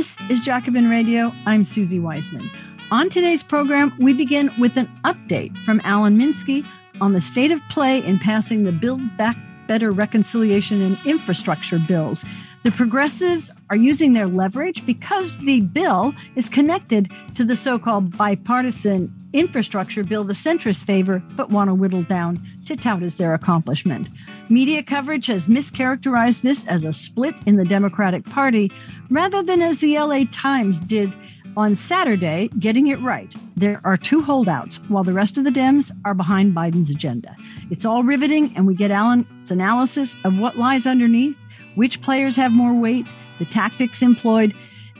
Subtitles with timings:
[0.00, 1.30] This is Jacobin Radio.
[1.44, 2.50] I'm Suzi Weissman.
[2.90, 6.66] On today's program, we begin with an update from Alan Minsky
[7.02, 12.24] on the state of play in passing the Build Back Better Reconciliation and Infrastructure bills.
[12.62, 18.16] The progressives are using their leverage because the bill is connected to the so called
[18.16, 23.32] bipartisan infrastructure bill the centrists favor but want to whittle down to tout as their
[23.32, 24.10] accomplishment.
[24.48, 28.70] Media coverage has mischaracterized this as a split in the Democratic Party
[29.08, 31.14] rather than as the LA Times did
[31.56, 33.34] on Saturday, getting it right.
[33.56, 37.34] There are two holdouts while the rest of the Dems are behind Biden's agenda.
[37.70, 41.44] It's all riveting, and we get Alan's analysis of what lies underneath,
[41.80, 43.06] which players have more weight,
[43.38, 44.52] the tactics employed,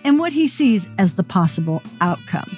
[0.03, 2.51] and what he sees as the possible outcome.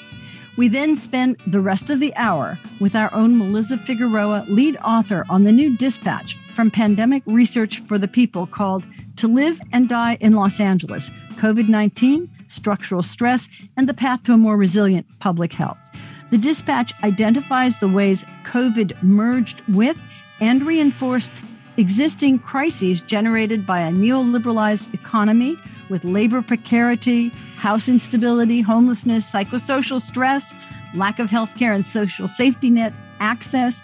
[0.57, 5.27] We then spend the rest of the hour with our own Melissa Figueroa, lead author
[5.29, 10.17] on the new dispatch from Pandemic Research for the People called To Live and Die
[10.21, 15.53] in Los Angeles COVID 19, Structural Stress, and the Path to a More Resilient Public
[15.53, 15.91] Health.
[16.31, 19.99] The dispatch identifies the ways COVID merged with
[20.39, 21.43] and reinforced
[21.77, 25.57] existing crises generated by a neoliberalized economy
[25.89, 30.55] with labor precarity, house instability, homelessness, psychosocial stress,
[30.95, 33.83] lack of health care and social safety net access,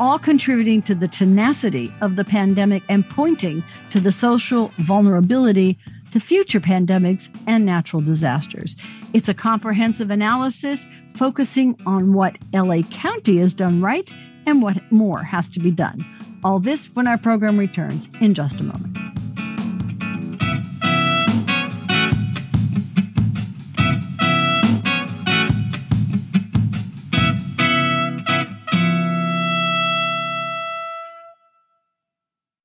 [0.00, 5.78] all contributing to the tenacity of the pandemic and pointing to the social vulnerability
[6.10, 8.76] to future pandemics and natural disasters.
[9.12, 14.10] It's a comprehensive analysis focusing on what LA County has done right
[14.46, 16.04] and what more has to be done.
[16.44, 18.96] All this when our program returns in just a moment.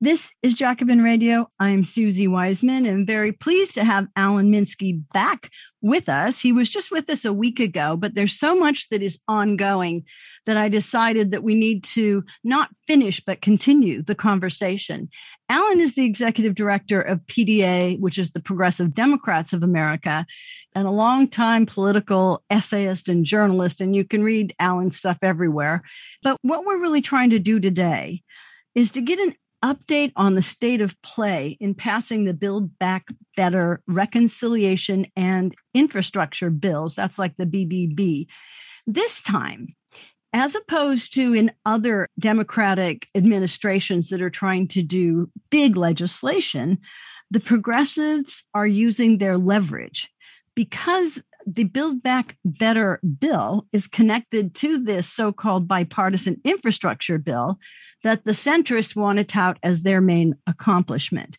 [0.00, 1.46] This is Jacobin Radio.
[1.60, 5.50] I'm Suzi Weissman and very pleased to have Alan Minsky back
[5.82, 6.40] with us.
[6.40, 10.04] He was just with us a week ago, but there's so much that is ongoing
[10.46, 15.08] that I decided that we need to not finish, but continue the conversation.
[15.48, 20.26] Alan is the executive director of PDA, which is the Progressive Democrats of America,
[20.74, 23.80] and a longtime political essayist and journalist.
[23.80, 25.82] And you can read Alan's stuff everywhere.
[26.22, 28.22] But what we're really trying to do today
[28.74, 33.08] is to get an update on the state of play in passing the Build Back
[33.34, 36.94] Better reconciliation and infrastructure bills.
[36.94, 38.26] That's like the BBB.
[38.86, 39.74] This time,
[40.34, 46.78] as opposed to in other Democratic administrations that are trying to do big legislation,
[47.30, 50.10] the progressives are using their leverage
[50.54, 57.58] because the Build Back Better bill is connected to this so called bipartisan infrastructure bill
[58.02, 61.38] that the centrists want to tout as their main accomplishment.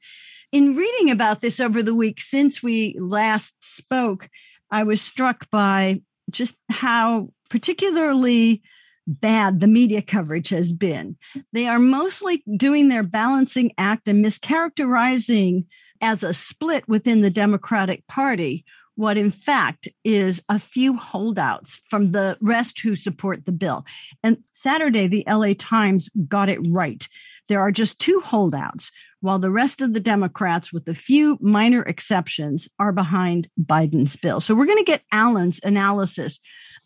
[0.52, 4.30] In reading about this over the week since we last spoke,
[4.72, 6.02] I was struck by
[6.32, 8.62] just how particularly
[9.08, 11.18] bad the media coverage has been.
[11.54, 15.66] They are mostly doing their balancing act and mischaracterizing
[16.02, 22.12] as a split within the Democratic Party what in fact is a few holdouts from
[22.12, 23.86] the rest who support the bill.
[24.24, 27.08] And Saturday, the LA Times got it right.
[27.48, 28.92] There are just two holdouts,
[29.22, 34.42] while the rest of the Democrats, with a few minor exceptions, are behind Biden's bill.
[34.42, 36.40] So we're going to get Alan's analysis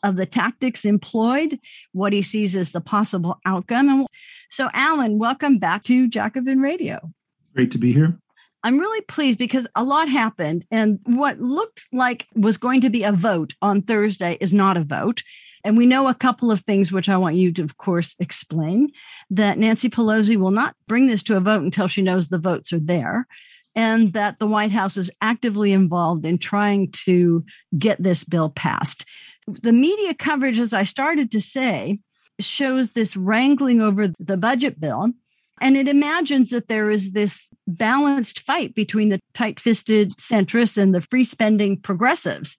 [0.04, 1.60] of the tactics employed,
[1.92, 3.90] what he sees as the possible outcome.
[3.90, 4.08] And
[4.50, 7.12] so, Alan, welcome back to Jacobin Radio.
[7.54, 8.20] Great to be here.
[8.64, 10.66] I'm really pleased because a lot happened.
[10.70, 14.84] And what looked like was going to be a vote on Thursday is not a
[14.84, 15.24] vote.
[15.64, 18.90] And we know a couple of things, which I want you to, of course, explain
[19.30, 22.72] that Nancy Pelosi will not bring this to a vote until she knows the votes
[22.72, 23.28] are there,
[23.76, 27.44] and that the White House is actively involved in trying to
[27.78, 29.06] get this bill passed.
[29.48, 32.00] The media coverage, as I started to say,
[32.40, 35.10] shows this wrangling over the budget bill
[35.62, 40.94] and it imagines that there is this balanced fight between the tight fisted centrists and
[40.94, 42.58] the free spending progressives.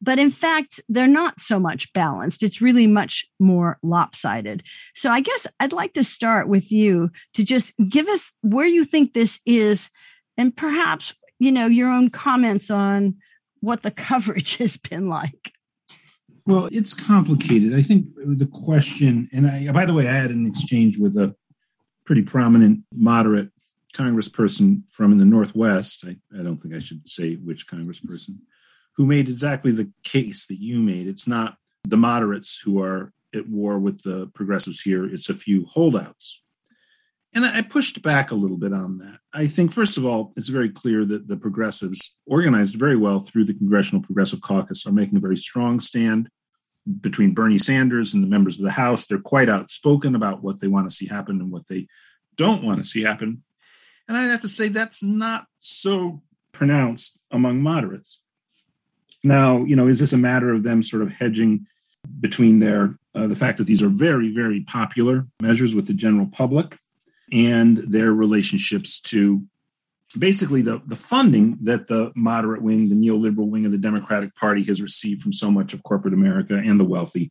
[0.00, 2.42] But in fact, they're not so much balanced.
[2.42, 4.64] It's really much more lopsided.
[4.94, 8.84] So I guess I'd like to start with you to just give us where you
[8.84, 9.90] think this is
[10.36, 13.16] and perhaps, you know, your own comments on
[13.60, 15.52] what the coverage has been like.
[16.46, 17.74] Well, it's complicated.
[17.76, 21.36] I think the question, and I, by the way, I had an exchange with a
[22.04, 23.50] pretty prominent moderate
[23.94, 26.04] congressperson from in the Northwest.
[26.06, 28.38] I, I don't think I should say which congressperson,
[28.96, 31.06] who made exactly the case that you made.
[31.06, 35.64] It's not the moderates who are at war with the progressives here, it's a few
[35.66, 36.42] holdouts.
[37.34, 39.18] And I pushed back a little bit on that.
[39.32, 43.46] I think, first of all, it's very clear that the progressives, organized very well through
[43.46, 46.28] the Congressional Progressive Caucus, are making a very strong stand
[47.00, 49.06] between Bernie Sanders and the members of the House.
[49.06, 51.86] They're quite outspoken about what they want to see happen and what they
[52.36, 53.42] don't want to see happen.
[54.08, 58.20] And I'd have to say that's not so pronounced among moderates.
[59.24, 61.66] Now, you know, is this a matter of them sort of hedging
[62.20, 66.26] between their uh, the fact that these are very, very popular measures with the general
[66.26, 66.78] public
[67.30, 69.42] and their relationships to
[70.18, 74.62] basically the, the funding that the moderate wing, the neoliberal wing of the Democratic Party
[74.64, 77.30] has received from so much of corporate America and the wealthy,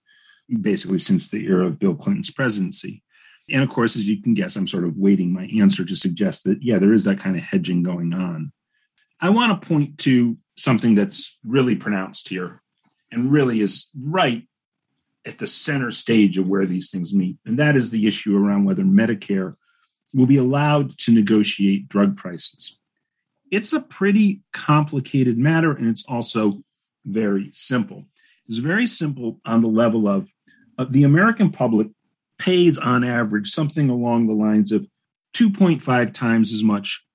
[0.62, 3.04] basically since the era of Bill Clinton's presidency.
[3.50, 6.44] And of course, as you can guess, I'm sort of waiting my answer to suggest
[6.46, 8.52] that, yeah, there is that kind of hedging going on.
[9.20, 12.62] I want to point to something that's really pronounced here
[13.12, 14.48] and really is right
[15.26, 17.38] at the center stage of where these things meet.
[17.46, 19.56] And that is the issue around whether Medicare
[20.14, 22.80] will be allowed to negotiate drug prices.
[23.52, 26.62] It's a pretty complicated matter, and it's also
[27.06, 28.06] very simple.
[28.48, 30.30] It's very simple on the level of
[30.78, 31.88] uh, the American public
[32.38, 34.88] pays on average something along the lines of
[35.36, 37.06] 2.5 times as much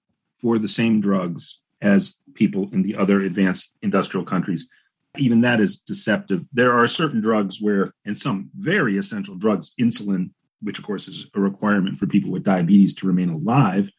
[0.41, 4.69] for the same drugs as people in the other advanced industrial countries.
[5.19, 6.43] Even that is deceptive.
[6.53, 10.31] There are certain drugs where, and some very essential drugs, insulin,
[10.63, 13.91] which of course is a requirement for people with diabetes to remain alive,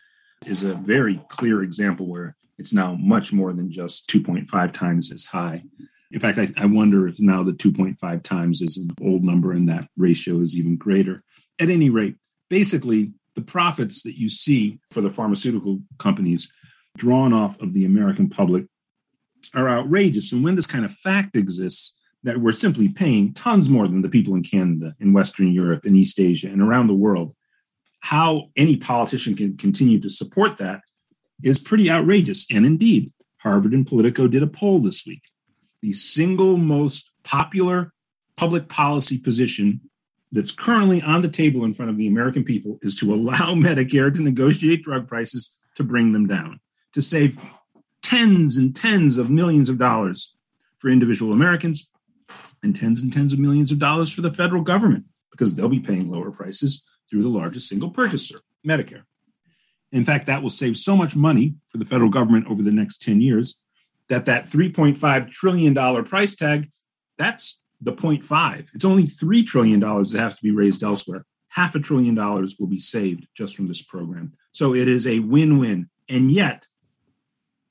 [0.46, 5.26] is a very clear example where it's now much more than just 2.5 times as
[5.26, 5.64] high.
[6.12, 9.68] In fact, I, I wonder if now the 2.5 times is an old number and
[9.70, 11.24] that ratio is even greater.
[11.60, 12.16] At any rate,
[12.50, 16.52] basically, the profits that you see for the pharmaceutical companies
[16.98, 18.66] drawn off of the American public
[19.54, 20.34] are outrageous.
[20.34, 24.10] And when this kind of fact exists, that we're simply paying tons more than the
[24.10, 27.36] people in Canada, in Western Europe, in East Asia, and around the world,
[28.02, 30.82] how any politician can continue to support that
[31.44, 32.46] is pretty outrageous.
[32.52, 35.22] And indeed, Harvard and Politico did a poll this week.
[35.82, 37.94] The single most popular
[38.36, 39.82] public policy position
[40.32, 44.14] that's currently on the table in front of the American people is to allow Medicare
[44.14, 46.60] to negotiate drug prices to bring them down
[46.94, 47.40] to save
[48.02, 50.36] tens and tens of millions of dollars
[50.78, 51.92] for individual Americans
[52.64, 55.80] and tens and tens of millions of dollars for the federal government because they'll be
[55.80, 59.04] paying lower prices through the largest single purchaser, Medicare.
[59.92, 63.02] In fact, that will save so much money for the federal government over the next
[63.02, 63.62] 10 years
[64.10, 66.70] that that $3.5 trillion price tag,
[67.18, 68.68] that's the 0.5.
[68.74, 71.26] It's only $3 trillion that has to be raised elsewhere.
[71.50, 74.34] Half a trillion dollars will be saved just from this program.
[74.52, 75.90] So it is a win win.
[76.10, 76.66] And yet,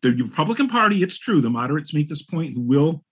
[0.03, 3.03] the Republican Party, it's true, the moderates make this point who will,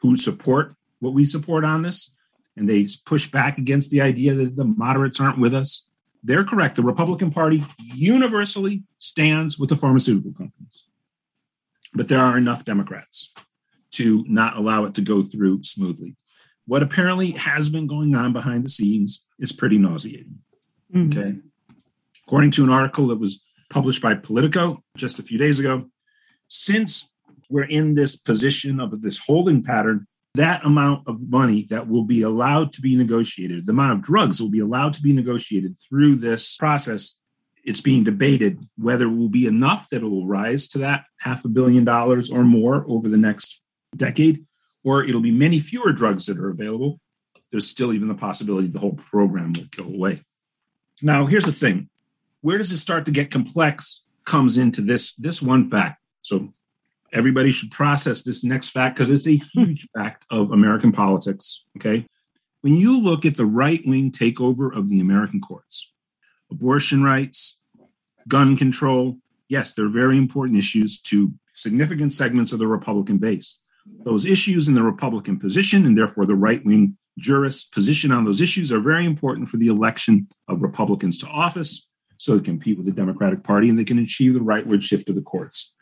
[0.00, 2.14] who support what we support on this,
[2.56, 5.88] and they push back against the idea that the moderates aren't with us.
[6.22, 6.76] They're correct.
[6.76, 7.62] The Republican Party
[7.94, 10.86] universally stands with the pharmaceutical companies.
[11.94, 13.34] But there are enough Democrats
[13.92, 16.16] to not allow it to go through smoothly.
[16.66, 20.38] What apparently has been going on behind the scenes is pretty nauseating.
[20.94, 21.18] Mm-hmm.
[21.18, 21.38] Okay.
[22.26, 25.86] According to an article that was published by Politico just a few days ago,
[26.46, 27.12] since
[27.48, 32.22] we're in this position of this holding pattern, that amount of money that will be
[32.22, 36.16] allowed to be negotiated, the amount of drugs will be allowed to be negotiated through
[36.16, 37.18] this process,
[37.64, 41.44] it's being debated whether it will be enough that it will rise to that half
[41.44, 43.62] a billion dollars or more over the next
[43.96, 44.44] decade,
[44.84, 46.98] or it'll be many fewer drugs that are available.
[47.50, 50.22] There's still even the possibility the whole program will go away.
[51.02, 51.90] Now, here's the thing
[52.40, 54.04] where does it start to get complex?
[54.24, 56.48] Comes into this, this one fact so
[57.12, 61.64] everybody should process this next fact because it's a huge fact of American politics.
[61.76, 62.06] Okay.
[62.62, 65.92] When you look at the right wing takeover of the American courts,
[66.50, 67.58] abortion rights,
[68.28, 69.16] gun control,
[69.48, 73.60] yes, they're very important issues to significant segments of the Republican base.
[74.04, 78.40] Those issues in the Republican position, and therefore the right wing jurists' position on those
[78.40, 81.88] issues, are very important for the election of Republicans to office
[82.18, 85.14] so they compete with the Democratic Party and they can achieve the rightward shift of
[85.14, 85.76] the courts.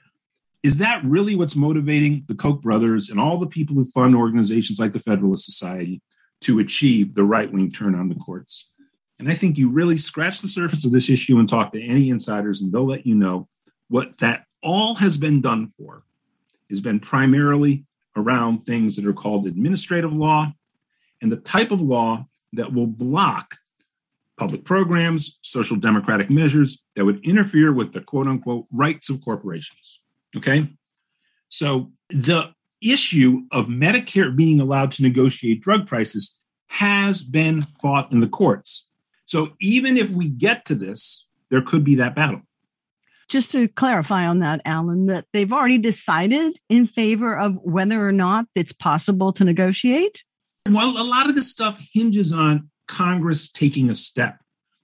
[0.63, 4.81] Is that really what's motivating the Koch brothers and all the people who fund organizations
[4.81, 6.03] like the Federalist Society
[6.41, 8.73] to achieve the right wing turn on the courts?
[9.19, 12.09] And I think you really scratch the surface of this issue and talk to any
[12.11, 13.49] insiders, and they'll let you know
[13.89, 16.03] what that all has been done for
[16.69, 17.85] has been primarily
[18.17, 20.53] around things that are called administrative law
[21.23, 23.57] and the type of law that will block
[24.37, 30.03] public programs, social democratic measures that would interfere with the quote unquote rights of corporations.
[30.37, 30.69] Okay.
[31.49, 38.21] So the issue of Medicare being allowed to negotiate drug prices has been fought in
[38.21, 38.89] the courts.
[39.27, 42.43] So even if we get to this, there could be that battle.
[43.29, 48.13] Just to clarify on that, Alan, that they've already decided in favor of whether or
[48.13, 50.25] not it's possible to negotiate?
[50.67, 54.39] Well, a lot of this stuff hinges on Congress taking a step.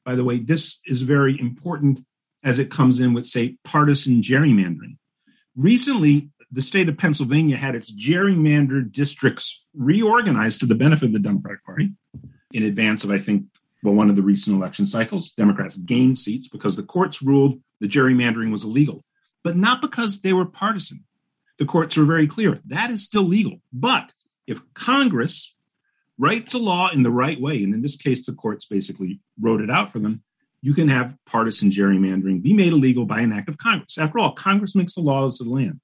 [0.04, 2.04] By the way, this is very important
[2.42, 4.98] as it comes in with, say, partisan gerrymandering.
[5.56, 11.18] Recently, the state of Pennsylvania had its gerrymandered districts reorganized to the benefit of the
[11.18, 11.92] Democratic Party
[12.52, 13.44] in advance of, I think,
[13.82, 15.32] well, one of the recent election cycles.
[15.32, 19.04] Democrats gained seats because the courts ruled the gerrymandering was illegal,
[19.42, 21.04] but not because they were partisan.
[21.58, 23.60] The courts were very clear that is still legal.
[23.72, 24.12] But
[24.46, 25.54] if Congress
[26.18, 29.60] writes a law in the right way, and in this case, the courts basically wrote
[29.60, 30.22] it out for them,
[30.64, 33.98] you can have partisan gerrymandering be made illegal by an act of Congress.
[33.98, 35.78] After all, Congress makes the laws of the land.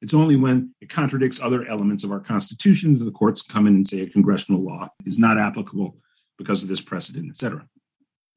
[0.00, 3.74] It's only when it contradicts other elements of our Constitution that the courts come in
[3.74, 5.96] and say a congressional law is not applicable
[6.38, 7.66] because of this precedent, et cetera,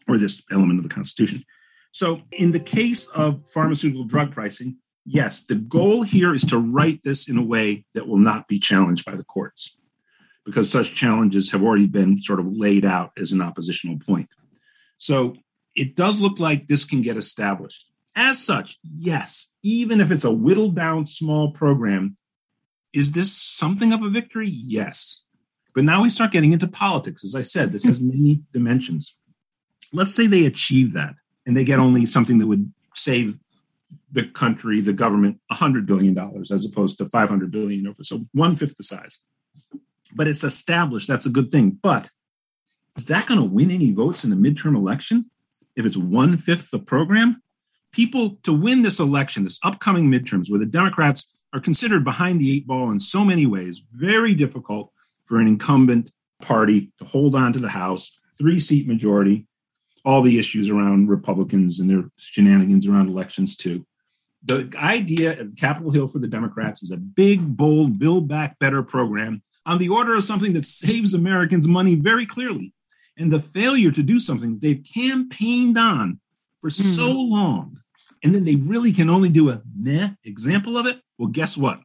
[0.08, 1.44] or this element of the Constitution.
[1.92, 7.01] So, in the case of pharmaceutical drug pricing, yes, the goal here is to write
[7.04, 9.77] this in a way that will not be challenged by the courts,
[10.48, 14.30] because such challenges have already been sort of laid out as an oppositional point.
[14.98, 15.36] So,
[15.75, 17.91] it does look like this can get established.
[18.15, 22.15] As such, yes, even if it's a whittled down small program,
[22.94, 24.48] is this something of a victory?
[24.48, 25.25] Yes.
[25.74, 27.25] But now we start getting into politics.
[27.25, 29.17] As I said, this has many dimensions.
[29.91, 31.15] Let's say they achieve that
[31.46, 33.38] and they get only something that would save
[34.12, 36.17] the country, the government, $100 billion
[36.51, 38.03] as opposed to 500 billion over.
[38.03, 39.20] So one fifth the size.
[40.15, 41.10] But it's established.
[41.10, 41.77] That's a good thing.
[41.82, 42.10] But
[42.96, 45.29] is that going to win any votes in the midterm election?
[45.75, 47.41] If it's one fifth the program,
[47.91, 52.51] people to win this election, this upcoming midterms, where the Democrats are considered behind the
[52.51, 54.91] eight ball in so many ways, very difficult
[55.24, 59.48] for an incumbent party to hold on to the House, three seat majority,
[60.03, 63.86] all the issues around Republicans and their shenanigans around elections, too.
[64.44, 68.84] The idea of Capitol Hill for the Democrats is a big, bold, build back better
[68.84, 72.72] program on the order of something that saves Americans money very clearly.
[73.18, 76.20] And the failure to do something they've campaigned on
[76.62, 76.74] for mm.
[76.74, 77.78] so long
[78.26, 81.80] and then they really can only do a meh example of it, well, guess what?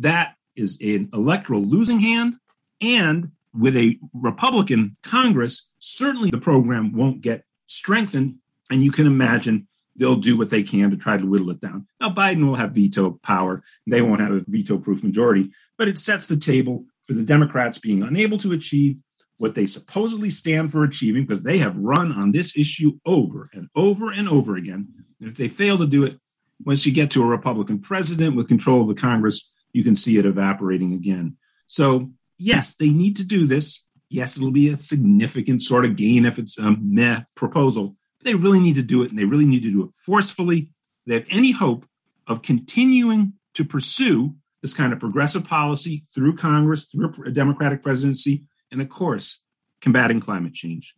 [0.00, 2.34] That is an electoral losing hand.
[2.80, 8.34] And with a Republican Congress, certainly the program won't get strengthened.
[8.72, 11.86] And you can imagine they'll do what they can to try to whittle it down.
[12.00, 13.62] Now, Biden will have veto power.
[13.86, 17.78] They won't have a veto proof majority, but it sets the table for the Democrats
[17.78, 18.96] being unable to achieve
[19.38, 23.68] what they supposedly stand for achieving because they have run on this issue over and
[23.74, 24.88] over and over again.
[25.20, 26.18] And if they fail to do it,
[26.64, 30.18] once you get to a Republican president with control of the Congress, you can see
[30.18, 31.36] it evaporating again.
[31.66, 33.88] So, yes, they need to do this.
[34.08, 37.96] Yes, it'll be a significant sort of gain if it's a meh proposal.
[38.18, 40.70] But they really need to do it, and they really need to do it forcefully.
[41.06, 41.86] They have any hope
[42.26, 48.46] of continuing to pursue this kind of progressive policy through Congress, through a Democratic presidency,
[48.74, 49.40] and of course,
[49.80, 50.94] combating climate change.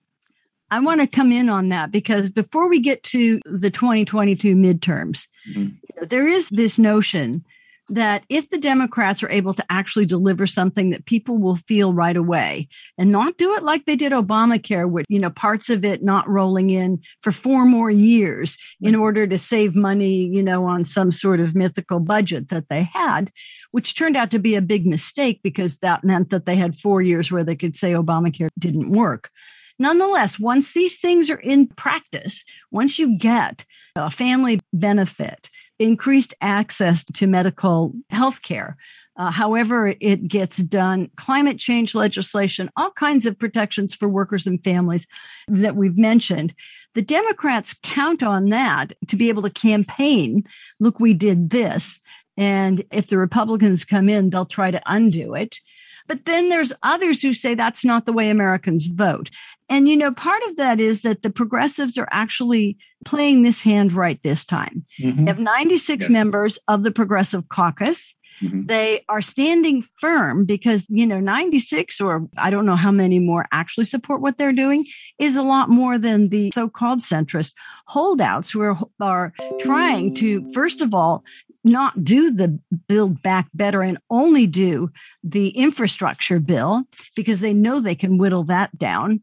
[0.70, 5.28] I want to come in on that because before we get to the 2022 midterms,
[5.48, 5.60] mm-hmm.
[5.60, 7.44] you know, there is this notion
[7.88, 12.16] that if the Democrats are able to actually deliver something that people will feel right
[12.16, 16.02] away and not do it like they did Obamacare, with, you know, parts of it
[16.02, 20.84] not rolling in for four more years in order to save money, you know, on
[20.84, 23.30] some sort of mythical budget that they had,
[23.70, 27.00] which turned out to be a big mistake because that meant that they had four
[27.00, 29.30] years where they could say Obamacare didn't work.
[29.78, 33.64] Nonetheless, once these things are in practice, once you get
[33.94, 38.76] a family benefit, increased access to medical health care,
[39.16, 44.62] uh, however it gets done, climate change legislation, all kinds of protections for workers and
[44.64, 45.06] families
[45.48, 46.54] that we've mentioned.
[46.94, 50.44] The Democrats count on that to be able to campaign.
[50.80, 52.00] Look, we did this.
[52.36, 55.58] And if the Republicans come in, they'll try to undo it.
[56.06, 59.30] But then there's others who say that's not the way Americans vote.
[59.68, 63.92] And, you know, part of that is that the progressives are actually playing this hand
[63.92, 64.84] right this time.
[65.00, 65.24] Mm-hmm.
[65.24, 68.16] They have 96 members of the Progressive Caucus.
[68.42, 68.66] Mm-hmm.
[68.66, 73.46] They are standing firm because, you know, 96 or I don't know how many more
[73.52, 74.84] actually support what they're doing
[75.18, 77.54] is a lot more than the so called centrist
[77.86, 81.24] holdouts who are, are trying to, first of all,
[81.66, 82.58] not do the
[82.88, 84.90] build back better and only do
[85.22, 89.22] the infrastructure bill because they know they can whittle that down.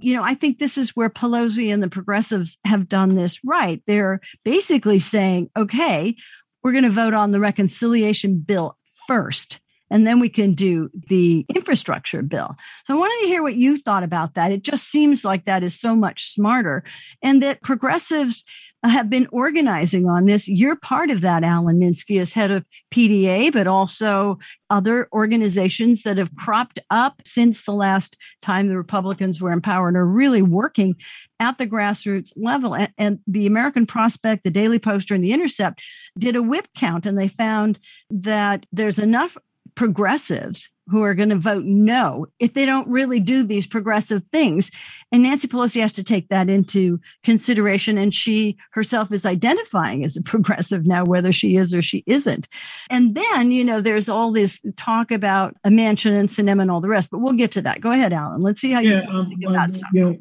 [0.00, 3.82] You know, I think this is where Pelosi and the progressives have done this right.
[3.86, 6.16] They're basically saying, okay,
[6.62, 11.44] we're going to vote on the reconciliation bill first and then we can do the
[11.54, 12.56] infrastructure bill.
[12.86, 14.50] So I wanted to hear what you thought about that.
[14.50, 16.82] It just seems like that is so much smarter
[17.22, 18.42] and that progressives
[18.90, 20.48] have been organizing on this.
[20.48, 24.38] You're part of that, Alan Minsky, as head of PDA, but also
[24.70, 29.88] other organizations that have cropped up since the last time the Republicans were in power
[29.88, 30.96] and are really working
[31.38, 32.74] at the grassroots level.
[32.74, 35.82] And, and the American Prospect, the Daily Poster, and the Intercept
[36.18, 37.78] did a whip count, and they found
[38.10, 39.36] that there's enough
[39.74, 44.70] progressives who are going to vote no if they don't really do these progressive things.
[45.10, 47.96] And Nancy Pelosi has to take that into consideration.
[47.96, 52.46] And she herself is identifying as a progressive now, whether she is or she isn't.
[52.90, 56.82] And then, you know, there's all this talk about a Manchin and Sinema and all
[56.82, 57.80] the rest, but we'll get to that.
[57.80, 58.42] Go ahead, Alan.
[58.42, 60.18] Let's see how you yeah, um, um, You know,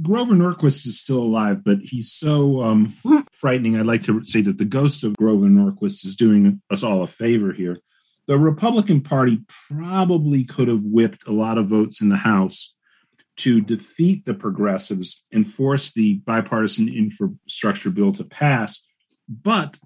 [0.00, 2.94] Grover Norquist is still alive, but he's so um,
[3.32, 3.78] frightening.
[3.78, 7.06] I'd like to say that the ghost of Grover Norquist is doing us all a
[7.06, 7.80] favor here
[8.26, 12.74] the Republican Party probably could have whipped a lot of votes in the House
[13.36, 18.86] to defeat the progressives and force the bipartisan infrastructure bill to pass.
[19.28, 19.78] But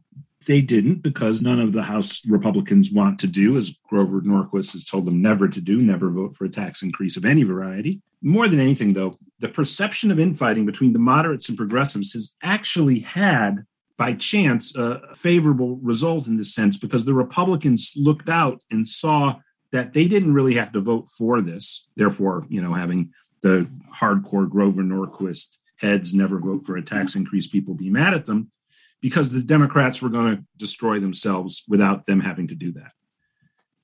[0.47, 4.85] they didn't because none of the House Republicans want to do, as Grover Norquist has
[4.85, 8.01] told them never to do, never vote for a tax increase of any variety.
[8.23, 13.01] More than anything, though, the perception of infighting between the moderates and progressives has actually
[13.01, 13.65] had
[14.01, 19.35] by chance a favorable result in this sense because the Republicans looked out and saw
[19.73, 21.87] that they didn't really have to vote for this.
[21.97, 27.47] Therefore, you know, having the hardcore Grover Norquist heads never vote for a tax increase,
[27.47, 28.51] people be mad at them
[29.03, 32.93] because the Democrats were going to destroy themselves without them having to do that.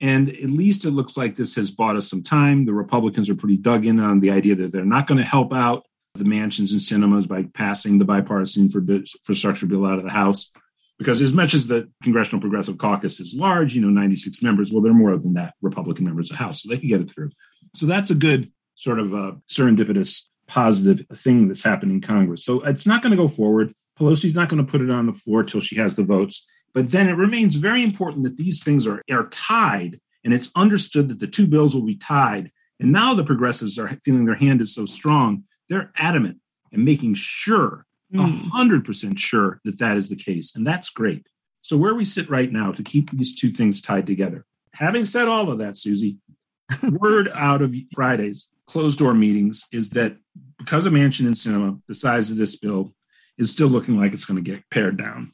[0.00, 2.64] And at least it looks like this has bought us some time.
[2.64, 5.52] The Republicans are pretty dug in on the idea that they're not going to help
[5.52, 5.84] out
[6.18, 10.52] the Manchins and Sinemas by passing the bipartisan infrastructure bill out of the House.
[10.98, 14.82] Because as much as the Congressional Progressive Caucus is large, you know, 96 members, well,
[14.82, 17.30] they're more than that Republican members of the House, so they can get it through.
[17.74, 22.44] So that's a good sort of a serendipitous positive thing that's happening in Congress.
[22.44, 23.74] So it's not going to go forward.
[23.98, 26.46] Pelosi's not going to put it on the floor till she has the votes.
[26.72, 31.08] But then it remains very important that these things are, are tied, and it's understood
[31.08, 32.50] that the two bills will be tied.
[32.78, 36.38] And now the progressives are feeling their hand is so strong they're adamant
[36.72, 38.48] and making sure, a mm.
[38.50, 41.26] hundred percent sure that that is the case, and that's great.
[41.62, 44.44] So where we sit right now to keep these two things tied together.
[44.74, 46.18] Having said all of that, Suzi,
[47.00, 50.16] word out of Friday's closed door meetings is that
[50.58, 52.92] because of Manchin and Sinema, the size of this bill
[53.38, 55.32] is still looking like it's going to get pared down.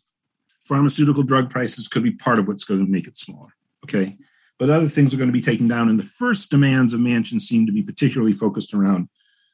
[0.69, 3.51] Pharmaceutical drug prices could be part of what's going to make it smaller.
[3.85, 4.17] Okay.
[4.59, 5.89] But other things are going to be taken down.
[5.89, 9.09] And the first demands of Manchin seem to be particularly focused around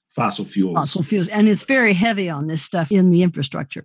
[0.08, 0.76] fossil fuels.
[0.76, 1.28] Fossil fuels.
[1.28, 3.84] And it's very heavy on this stuff in the infrastructure.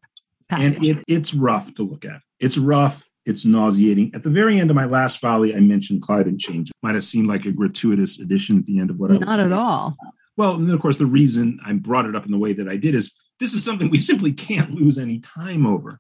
[0.49, 0.75] Package.
[0.75, 2.21] And it, it's rough to look at.
[2.39, 3.05] It's rough.
[3.25, 4.12] It's nauseating.
[4.13, 6.69] At the very end of my last volley, I mentioned climate change.
[6.69, 9.21] It might have seemed like a gratuitous addition at the end of what I was
[9.21, 9.95] Not at all.
[10.36, 12.67] Well, and then of course, the reason I brought it up in the way that
[12.67, 15.99] I did is this is something we simply can't lose any time over.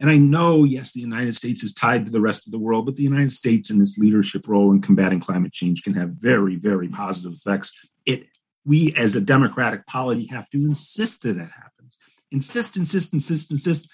[0.00, 2.86] And I know, yes, the United States is tied to the rest of the world,
[2.86, 6.56] but the United States in its leadership role in combating climate change can have very,
[6.56, 7.90] very positive effects.
[8.04, 8.26] It
[8.64, 11.98] we as a democratic polity have to insist that that happens.
[12.30, 13.88] Insist, insist, insist, insist.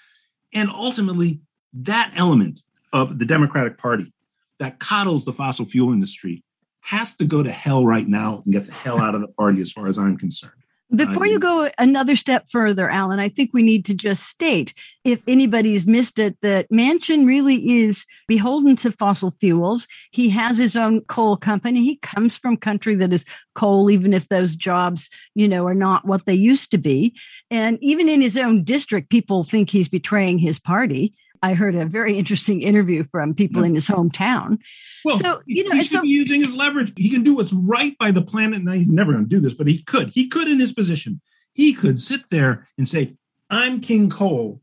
[0.53, 1.41] And ultimately,
[1.73, 2.61] that element
[2.93, 4.11] of the Democratic Party
[4.59, 6.43] that coddles the fossil fuel industry
[6.81, 9.61] has to go to hell right now and get the hell out of the party
[9.61, 10.60] as far as I'm concerned.
[10.93, 14.73] Before you go another step further, Alan, I think we need to just state,
[15.05, 19.87] if anybody's missed it, that Manchin really is beholden to fossil fuels.
[20.11, 21.81] He has his own coal company.
[21.81, 23.25] He comes from country that is
[23.55, 27.15] coal, even if those jobs, you know, are not what they used to be.
[27.49, 31.13] And even in his own district, people think he's betraying his party.
[31.43, 34.59] I heard a very interesting interview from people in his hometown.
[35.03, 36.93] Well, so you know, he should so, be using his leverage.
[36.95, 38.63] He can do what's right by the planet.
[38.63, 40.09] Now he's never going to do this, but he could.
[40.09, 41.19] He could in his position.
[41.53, 43.15] He could sit there and say,
[43.49, 44.61] "I'm King Coal.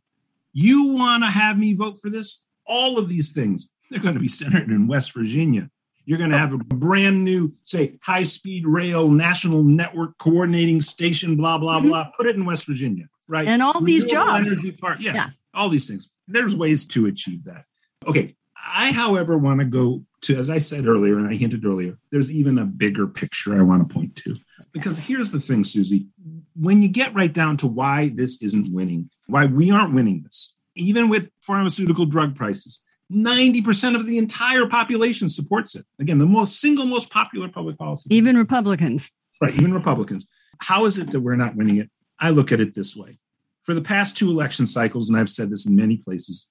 [0.53, 2.47] You want to have me vote for this?
[2.67, 5.71] All of these things they're going to be centered in West Virginia.
[6.05, 11.37] You're going to have a brand new, say, high speed rail national network coordinating station.
[11.37, 11.89] Blah blah mm-hmm.
[11.89, 12.11] blah.
[12.17, 13.49] Put it in West Virginia, right?
[13.49, 14.51] And all these jobs.
[14.51, 17.65] Energy Part, yeah, yeah, all these things there's ways to achieve that.
[18.07, 18.35] Okay.
[18.57, 22.31] I, however, want to go to, as I said earlier, and I hinted earlier, there's
[22.31, 24.37] even a bigger picture I want to point to.
[24.73, 26.07] Because here's the thing, Suzi,
[26.55, 30.55] when you get right down to why this isn't winning, why we aren't winning this,
[30.75, 35.87] even with pharmaceutical drug prices, 90% of the entire population supports it.
[35.99, 38.15] Again, the most single most popular public policy.
[38.15, 39.11] Even Republicans.
[39.41, 40.27] Right, even Republicans.
[40.61, 41.91] How is it that we're not winning it?
[42.19, 43.19] I look at it this way
[43.69, 46.49] for the past two election cycles, and I've said this in many places,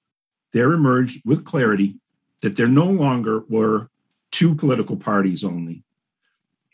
[0.52, 1.96] there emerged with clarity
[2.42, 3.90] that there no longer were
[4.30, 5.82] two political parties only.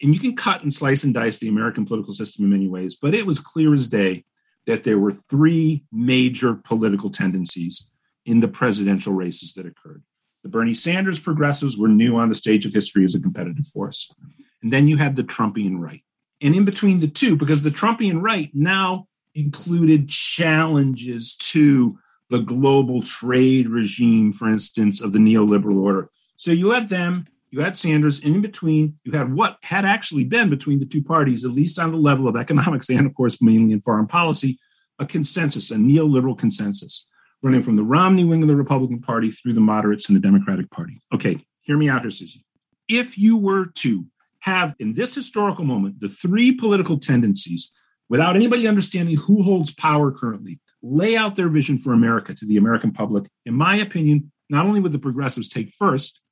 [0.02, 2.94] And you can cut and slice and dice the American political system in many ways,
[2.94, 4.26] but it was clear as day
[4.66, 7.90] that there were three major political tendencies
[8.26, 10.02] in the presidential races that occurred.
[10.42, 14.14] The Bernie Sanders progressives were new on the stage of history as a competitive force.
[14.62, 16.02] And then you had the Trumpian right.
[16.42, 21.98] And in between the two, because the Trumpian right now included challenges to
[22.30, 26.10] the global trade regime, for instance, of the neoliberal order.
[26.36, 30.24] So you had them, you had Sanders, and in between, you had what had actually
[30.24, 33.40] been between the two parties, at least on the level of economics and, of course,
[33.42, 34.58] mainly in foreign policy,
[34.98, 37.08] a consensus, a neoliberal consensus,
[37.42, 40.70] running from the Romney wing of the Republican Party through the moderates in the Democratic
[40.70, 41.00] Party.
[41.12, 42.42] Okay, hear me out here, Suzi.
[42.88, 44.06] If you were to
[44.40, 47.72] have, in this historical moment, the three political tendencies
[48.08, 52.56] without anybody understanding who holds power currently, lay out their vision for America to the
[52.56, 53.28] American public.
[53.44, 56.22] In my opinion, not only would the progressives take first,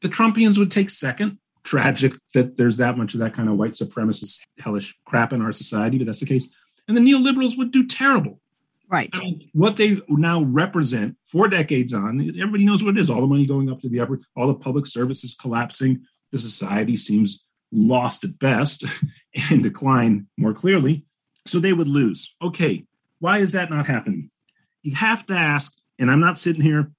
[0.00, 1.38] the Trumpians would take second.
[1.62, 5.52] Tragic that there's that much of that kind of white supremacist, hellish crap in our
[5.52, 6.48] society, but that's the case.
[6.86, 8.38] And the neoliberals would do terrible.
[8.88, 9.10] Right.
[9.14, 13.10] I mean, what they now represent four decades on, everybody knows what it is.
[13.10, 16.06] All the money going up to the upper, all the public services collapsing.
[16.30, 18.84] The society seems lost at best
[19.50, 21.04] and decline more clearly.
[21.46, 22.34] So they would lose.
[22.42, 22.84] Okay,
[23.18, 24.30] why is that not happening?
[24.82, 26.90] You have to ask, and I'm not sitting here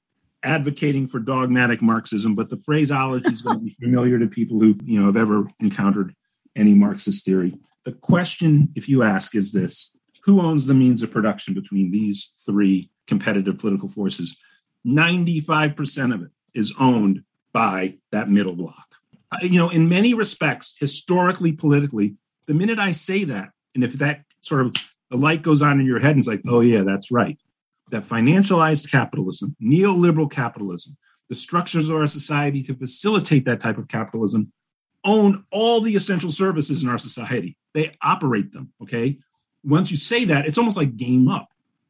[0.43, 4.75] advocating for dogmatic Marxism, but the phraseology is going to be familiar to people who
[4.83, 6.15] you know have ever encountered
[6.55, 7.57] any Marxist theory.
[7.85, 12.41] The question, if you ask, is this: Who owns the means of production between these
[12.45, 14.37] three competitive political forces?
[14.85, 18.86] 95% of it is owned by that middle block
[19.31, 22.15] Uh, you know, in many respects, historically, politically,
[22.47, 24.75] the minute I say that, and if that sort of
[25.09, 27.37] the light goes on in your head and it's like, oh, yeah, that's right.
[27.91, 30.97] That financialized capitalism, neoliberal capitalism,
[31.29, 34.51] the structures of our society to facilitate that type of capitalism
[35.03, 37.57] own all the essential services in our society.
[37.73, 38.73] They operate them.
[38.81, 39.19] Okay.
[39.63, 41.49] Once you say that, it's almost like game up.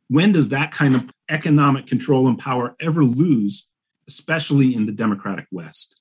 [0.09, 3.69] When does that kind of economic control and power ever lose,
[4.07, 5.96] especially in the democratic West?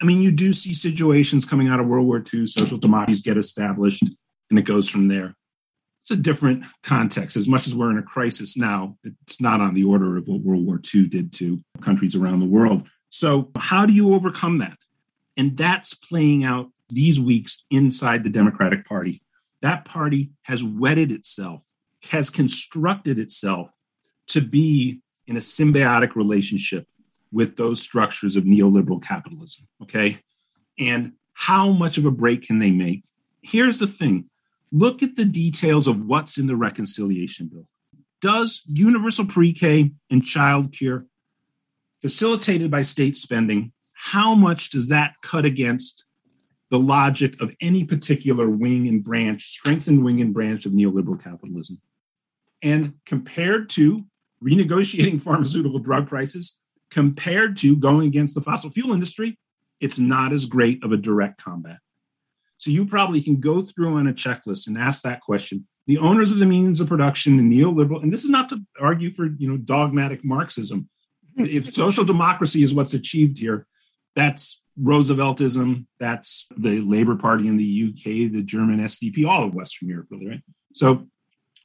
[0.00, 3.36] I mean, you do see situations coming out of World War II, social democracies get
[3.36, 4.02] established,
[4.48, 5.34] and it goes from there.
[6.00, 7.36] It's a different context.
[7.36, 10.40] As much as we're in a crisis now, it's not on the order of what
[10.40, 12.88] World War II did to countries around the world.
[13.10, 14.78] So, how do you overcome that?
[15.36, 19.22] And that's playing out these weeks inside the Democratic Party.
[19.60, 21.66] That party has wedded itself,
[22.10, 23.70] has constructed itself
[24.28, 26.86] to be in a symbiotic relationship
[27.32, 29.66] with those structures of neoliberal capitalism.
[29.82, 30.18] Okay.
[30.78, 33.02] And how much of a break can they make?
[33.42, 34.28] Here's the thing
[34.72, 37.66] look at the details of what's in the reconciliation bill.
[38.20, 41.06] Does universal pre K and child care,
[42.02, 46.04] facilitated by state spending, how much does that cut against
[46.70, 51.80] the logic of any particular wing and branch, strengthened wing and branch of neoliberal capitalism?
[52.62, 54.04] And compared to
[54.44, 56.60] renegotiating pharmaceutical drug prices,
[56.90, 59.38] compared to going against the fossil fuel industry,
[59.80, 61.78] it's not as great of a direct combat.
[62.58, 65.66] So you probably can go through on a checklist and ask that question.
[65.86, 69.12] The owners of the means of production the neoliberal, and this is not to argue
[69.12, 70.88] for you know dogmatic Marxism.
[71.36, 73.66] if social democracy is what's achieved here,
[74.14, 79.88] that's Rooseveltism, that's the Labour Party in the UK, the German SDP, all of Western
[79.88, 80.42] Europe, really, right?
[80.72, 81.08] So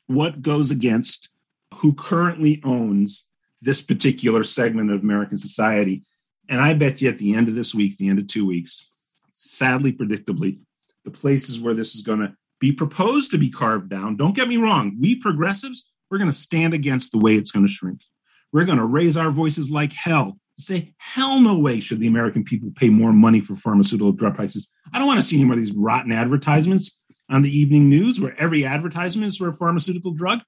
[0.07, 1.29] what goes against
[1.75, 3.29] who currently owns
[3.61, 6.03] this particular segment of American society.
[6.49, 8.91] And I bet you at the end of this week, the end of two weeks,
[9.31, 10.59] sadly, predictably,
[11.03, 14.47] the places where this is going to be proposed to be carved down, don't get
[14.47, 18.01] me wrong, we progressives, we're going to stand against the way it's going to shrink.
[18.53, 22.43] We're going to raise our voices like hell say, hell no way should the American
[22.43, 24.71] people pay more money for pharmaceutical drug prices.
[24.93, 28.21] I don't want to see any more of these rotten advertisements on the evening news
[28.21, 30.39] where every advertisement is for a pharmaceutical drug.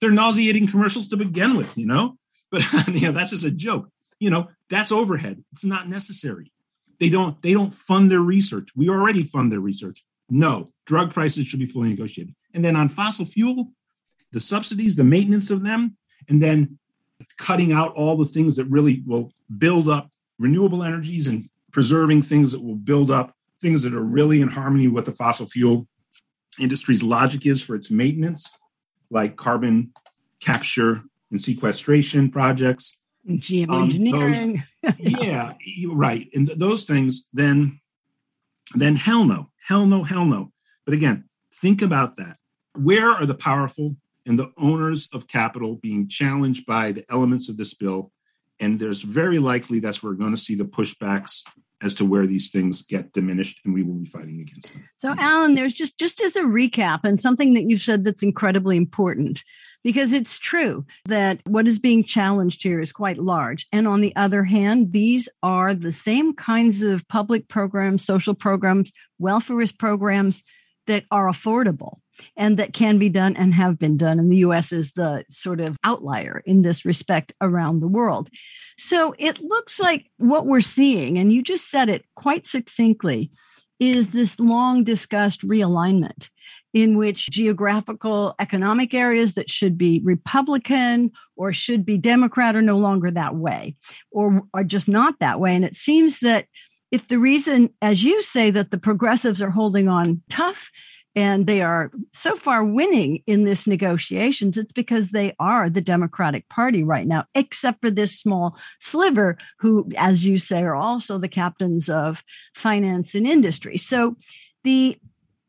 [0.00, 2.16] They're nauseating commercials to begin with, you know?
[2.50, 3.88] But you know, that's just a joke.
[4.18, 5.42] You know, that's overhead.
[5.52, 6.52] It's not necessary.
[6.98, 8.68] They don't they don't fund their research.
[8.76, 10.04] We already fund their research.
[10.28, 12.34] No, drug prices should be fully negotiated.
[12.54, 13.72] And then on fossil fuel,
[14.32, 15.96] the subsidies, the maintenance of them,
[16.28, 16.78] and then
[17.38, 22.52] cutting out all the things that really will build up renewable energies and preserving things
[22.52, 25.86] that will build up things that are really in harmony with the fossil fuel
[26.58, 28.58] industry's logic is for its maintenance,
[29.10, 29.92] like carbon
[30.40, 33.00] capture and sequestration projects.
[33.28, 34.62] Geoengineering.
[34.86, 35.52] Um, yeah,
[35.88, 36.28] right.
[36.34, 37.80] And those things, then,
[38.74, 40.52] then hell no, hell no, hell no.
[40.84, 42.36] But again, think about that.
[42.74, 47.56] Where are the powerful and the owners of capital being challenged by the elements of
[47.56, 48.12] this bill?
[48.58, 51.42] And there's very likely that's where we're going to see the pushbacks
[51.82, 54.84] as to where these things get diminished, and we will be fighting against them.
[54.96, 58.76] So, Alan, there's just just as a recap and something that you said that's incredibly
[58.76, 59.42] important
[59.82, 63.66] because it's true that what is being challenged here is quite large.
[63.72, 68.92] And on the other hand, these are the same kinds of public programs, social programs,
[69.20, 70.44] welfarist programs
[70.86, 72.00] that are affordable
[72.36, 74.18] and that can be done and have been done.
[74.18, 78.28] And the US is the sort of outlier in this respect around the world.
[78.78, 83.30] So it looks like what we're seeing, and you just said it quite succinctly,
[83.78, 86.28] is this long discussed realignment
[86.72, 92.78] in which geographical economic areas that should be Republican or should be Democrat are no
[92.78, 93.74] longer that way
[94.12, 95.54] or are just not that way.
[95.54, 96.46] And it seems that
[96.92, 100.70] if the reason, as you say, that the progressives are holding on tough
[101.16, 106.48] and they are so far winning in this negotiations it's because they are the democratic
[106.48, 111.28] party right now except for this small sliver who as you say are also the
[111.28, 112.22] captains of
[112.54, 114.16] finance and industry so
[114.64, 114.96] the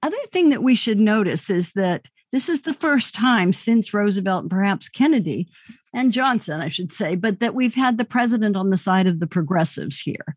[0.03, 4.43] other thing that we should notice is that this is the first time since Roosevelt
[4.43, 5.49] and perhaps Kennedy
[5.93, 9.19] and Johnson, I should say, but that we've had the president on the side of
[9.19, 10.35] the progressives here.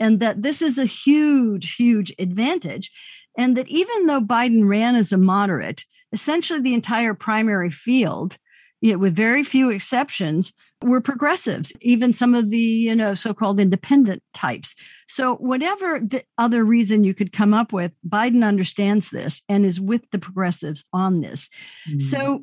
[0.00, 2.90] And that this is a huge, huge advantage.
[3.36, 8.38] And that even though Biden ran as a moderate, essentially the entire primary field,
[8.80, 13.58] you know, with very few exceptions, were progressives, even some of the, you know, so-called
[13.58, 14.74] independent types.
[15.08, 19.80] So whatever the other reason you could come up with, Biden understands this and is
[19.80, 21.48] with the progressives on this.
[21.88, 22.02] Mm.
[22.02, 22.40] So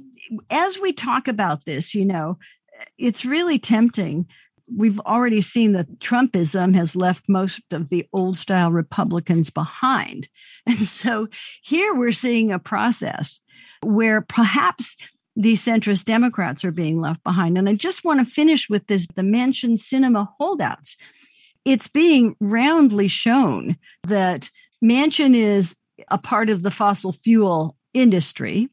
[0.50, 2.40] as we talk about this, you know,
[2.98, 4.26] it's really tempting.
[4.68, 10.30] We've already seen that Trumpism has left most of the old style Republicans behind.
[10.66, 11.28] And so
[11.62, 13.42] here we're seeing a process
[13.82, 14.96] where perhaps
[15.36, 17.58] the centrist Democrats are being left behind.
[17.58, 20.96] And I just want to finish with this the Manchin Sinema holdouts.
[21.66, 24.50] It's being roundly shown that
[24.84, 25.76] Manchin is
[26.10, 28.70] a part of the fossil fuel industry.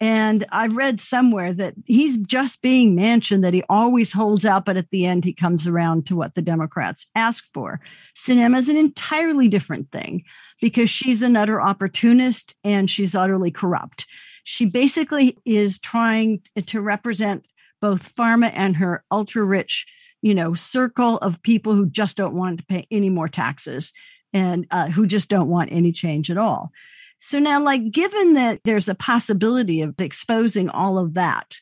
[0.00, 4.76] And I read somewhere that he's just being Manchin, that he always holds out, but
[4.76, 7.80] at the end he comes around to what the Democrats ask for.
[8.14, 10.24] Sinema is an entirely different thing
[10.60, 14.06] because she's an utter opportunist and she's utterly corrupt.
[14.44, 17.44] She basically is trying to represent
[17.80, 19.86] both pharma and her ultra rich,
[20.22, 23.92] you know, circle of people who just don't want to pay any more taxes
[24.32, 26.70] and uh, who just don't want any change at all.
[27.18, 31.56] So now, like, given that there's a possibility of exposing all of that,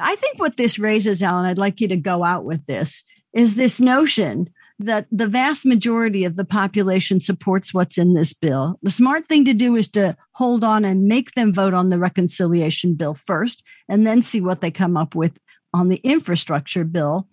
[0.00, 3.56] I think what this raises, Alan, I'd like you to go out with this, is
[3.56, 8.78] this notion that the vast majority of the population supports what's in this bill.
[8.82, 11.98] The smart thing to do is to hold on and make them vote on the
[11.98, 15.38] reconciliation bill first, and then see what they come up with
[15.72, 17.28] on the infrastructure bill.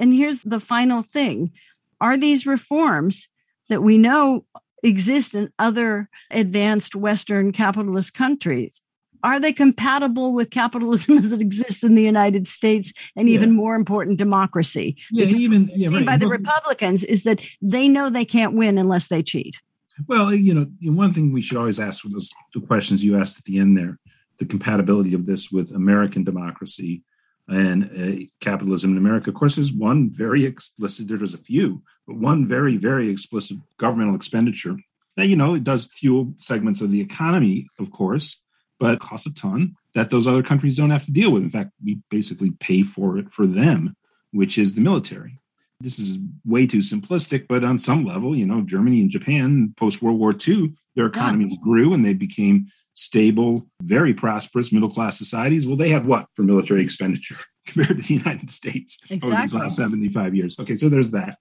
[0.00, 1.52] And here's the final thing
[2.00, 3.28] Are these reforms
[3.68, 4.46] that we know
[4.84, 8.82] exist in other advanced Western capitalist countries?
[9.24, 13.74] are they compatible with capitalism as it exists in the United States and even more
[13.74, 14.96] important, democracy?
[15.10, 16.06] Yeah, because even yeah, right.
[16.06, 19.60] by the Republicans is that they know they can't win unless they cheat.
[20.06, 23.38] Well, you know, one thing we should always ask with those the questions you asked
[23.38, 23.98] at the end there,
[24.38, 27.02] the compatibility of this with American democracy
[27.48, 29.30] and uh, capitalism in America.
[29.30, 31.08] Of course, is one very explicit.
[31.08, 34.76] There's a few, one very, very explicit governmental expenditure
[35.16, 38.44] that you know it does fuel segments of the economy, of course
[38.78, 41.42] but costs a ton that those other countries don't have to deal with.
[41.42, 43.96] In fact, we basically pay for it for them,
[44.32, 45.38] which is the military.
[45.80, 50.02] This is way too simplistic, but on some level, you know, Germany and Japan post
[50.02, 51.62] World War II, their economies yeah.
[51.62, 55.66] grew and they became stable, very prosperous middle class societies.
[55.66, 57.36] Well, they had what for military expenditure
[57.66, 59.30] compared to the United States exactly.
[59.30, 60.58] over these last 75 years?
[60.58, 61.38] Okay, so there's that.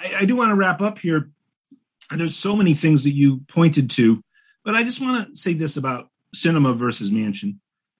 [0.00, 1.30] I, I do want to wrap up here.
[2.10, 4.22] There's so many things that you pointed to,
[4.64, 7.56] but I just want to say this about Sinema versus Manchin.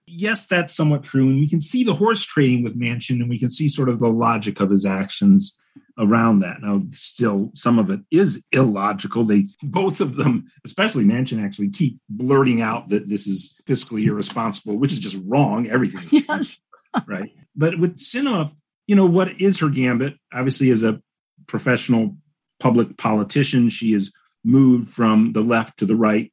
[0.06, 1.28] Yes, that's somewhat true.
[1.28, 4.00] And we can see the horse trading with Manchin, and we can see sort of
[4.00, 5.56] the logic of his actions
[5.98, 6.60] around that.
[6.60, 9.24] Now, still, some of it is illogical.
[9.24, 14.78] They both of them, especially Manchin, actually keep blurting out that this is fiscally irresponsible,
[14.78, 15.66] which is just wrong.
[15.66, 16.22] Everything.
[16.28, 16.60] Yes.
[17.06, 17.30] right.
[17.56, 18.52] But with Sinema,
[18.86, 20.14] you know, what is her gambit?
[20.32, 21.00] Obviously, as a
[21.46, 22.16] professional
[22.60, 24.12] public politician, she has
[24.44, 26.32] moved from the left to the right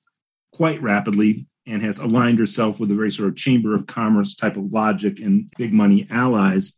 [0.51, 4.57] quite rapidly and has aligned herself with a very sort of chamber of commerce type
[4.57, 6.77] of logic and big money allies.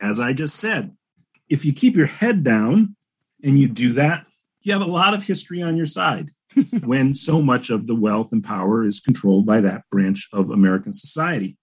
[0.00, 0.94] As I just said,
[1.48, 2.96] if you keep your head down
[3.42, 4.26] and you do that,
[4.62, 6.30] you have a lot of history on your side
[6.84, 10.92] when so much of the wealth and power is controlled by that branch of American
[10.92, 11.56] society.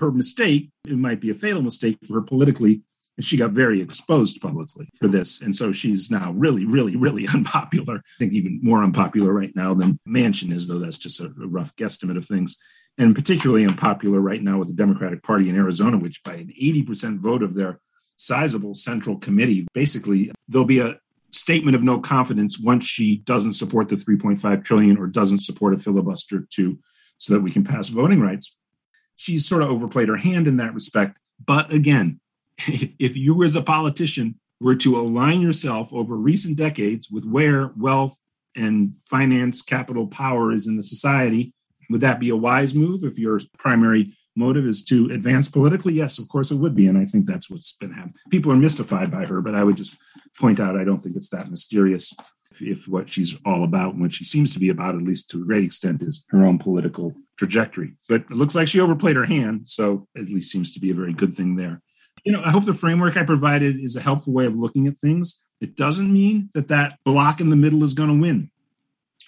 [0.00, 2.82] Her mistake, it might be a fatal mistake for her politically,
[3.20, 5.40] She got very exposed publicly for this.
[5.40, 7.96] And so she's now really, really, really unpopular.
[7.96, 11.46] I think even more unpopular right now than Manchin is, though that's just a, a
[11.46, 12.56] rough guesstimate of things.
[12.98, 17.20] And particularly unpopular right now with the Democratic Party in Arizona, which by an 80%
[17.20, 17.80] vote of their
[18.16, 20.98] sizable central committee, basically, there'll be a
[21.30, 25.78] statement of no confidence once she doesn't support the 3.5 trillion or doesn't support a
[25.78, 26.78] filibuster to
[27.18, 28.58] so that we can pass voting rights.
[29.16, 31.18] She's sort of overplayed her hand in that respect.
[31.44, 32.20] But again,
[32.98, 38.18] if you as a politician were to align yourself over recent decades with where wealth
[38.54, 41.52] and finance capital power is in the society,
[41.90, 45.94] would that be a wise move if your primary motive is to advance politically?
[45.94, 46.86] Yes, of course it would be.
[46.86, 48.14] And I think that's what's been happening.
[48.30, 49.98] People are mystified by her, but I would just
[50.38, 52.14] point out I don't think it's that mysterious
[52.52, 55.30] if, if what she's all about and what she seems to be about, at least
[55.30, 57.94] to a great extent, is her own political trajectory.
[58.08, 59.68] But it looks like she overplayed her hand.
[59.68, 61.82] So at least seems to be a very good thing there.
[62.26, 64.96] You know, I hope the framework I provided is a helpful way of looking at
[64.96, 65.44] things.
[65.60, 68.50] It doesn't mean that that block in the middle is going to win.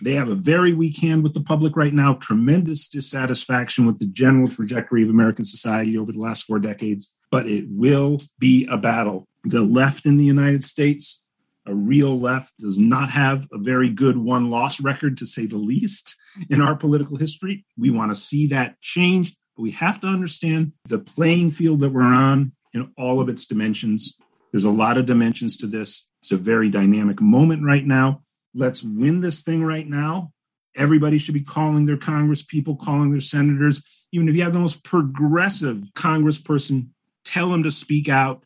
[0.02, 4.06] They have a very weak hand with the public right now, tremendous dissatisfaction with the
[4.06, 8.76] general trajectory of American society over the last four decades, but it will be a
[8.76, 9.28] battle.
[9.44, 11.24] The left in the United States,
[11.66, 15.56] a real left, does not have a very good one loss record, to say the
[15.56, 16.16] least,
[16.50, 17.64] in our political history.
[17.76, 21.90] We want to see that change, but we have to understand the playing field that
[21.90, 24.20] we're on in all of its dimensions.
[24.52, 26.08] There's a lot of dimensions to this.
[26.20, 28.22] It's a very dynamic moment right now
[28.54, 30.32] let's win this thing right now.
[30.76, 33.82] Everybody should be calling their Congress people, calling their senators.
[34.12, 36.88] Even if you have the most progressive congressperson,
[37.24, 38.44] tell them to speak out.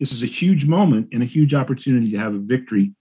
[0.00, 2.94] This is a huge moment and a huge opportunity to have a victory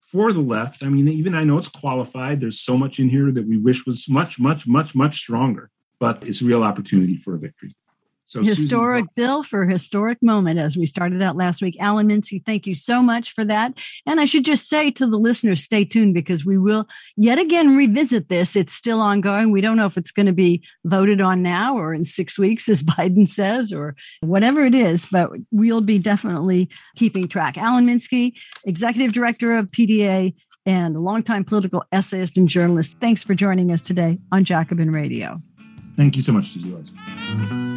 [0.00, 0.82] for the left.
[0.82, 2.40] I mean, even I know it's qualified.
[2.40, 6.26] There's so much in here that we wish was much, much, much, much stronger, but
[6.26, 7.74] it's a real opportunity for a victory.
[8.28, 11.78] So historic Susan, bill for historic moment as we started out last week.
[11.80, 13.72] Alan Minsky, thank you so much for that.
[14.06, 16.86] And I should just say to the listeners, stay tuned because we will
[17.16, 18.54] yet again revisit this.
[18.54, 19.50] It's still ongoing.
[19.50, 22.68] We don't know if it's going to be voted on now or in six weeks,
[22.68, 27.56] as Biden says, or whatever it is, but we'll be definitely keeping track.
[27.56, 30.34] Alan Minsky, executive director of PDA
[30.66, 32.98] and a longtime political essayist and journalist.
[33.00, 35.40] Thanks for joining us today on Jacobin Radio.
[35.96, 37.67] Thank you so much, Suzi.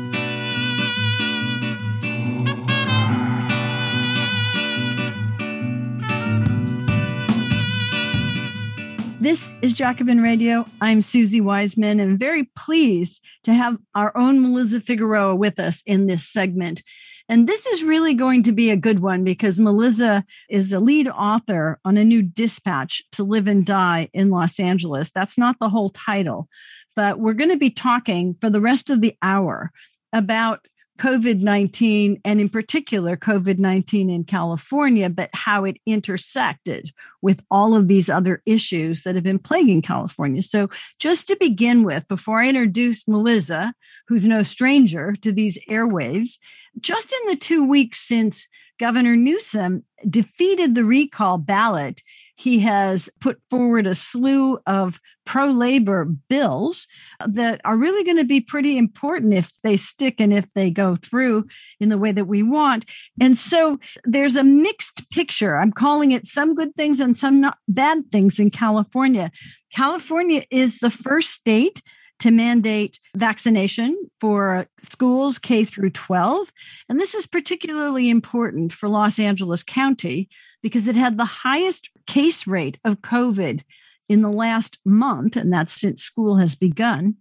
[9.22, 10.66] This is Jacobin Radio.
[10.82, 16.08] I'm Suzi Weissman and very pleased to have our own Melissa Figueroa with us in
[16.08, 16.82] this segment.
[17.30, 21.08] And this is really going to be a good one because Melissa is a lead
[21.08, 25.12] author on a new dispatch to live and die in Los Angeles.
[25.12, 26.50] That's not the whole title,
[26.96, 29.70] but we're going to be talking for the rest of the hour
[30.12, 30.68] about
[31.00, 37.76] COVID 19, and in particular, COVID 19 in California, but how it intersected with all
[37.76, 40.42] of these other issues that have been plaguing California.
[40.42, 43.74] So, just to begin with, before I introduce Melissa,
[44.08, 46.38] who's no stranger to these airwaves,
[46.80, 48.48] just in the two weeks since
[48.82, 52.02] Governor Newsom defeated the recall ballot,
[52.36, 56.88] he has put forward a slew of pro labor bills
[57.20, 60.96] that are really going to be pretty important if they stick and if they go
[60.96, 61.46] through
[61.80, 62.86] in the way that we want.
[63.22, 65.58] And so there's a mixed picture.
[65.58, 69.30] I'm calling it some good things and some not bad things in California.
[69.72, 71.84] California is the first state
[72.22, 76.52] to mandate vaccination for schools K through 12.
[76.88, 80.30] And this is particularly important for Los Angeles County
[80.62, 83.64] because it had the highest case rate of COVID
[84.08, 87.16] in the last month, and that's since school has begun,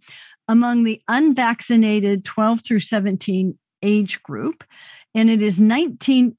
[0.48, 4.64] among the unvaccinated 12 through 17 age group.
[5.14, 6.34] And it is 19%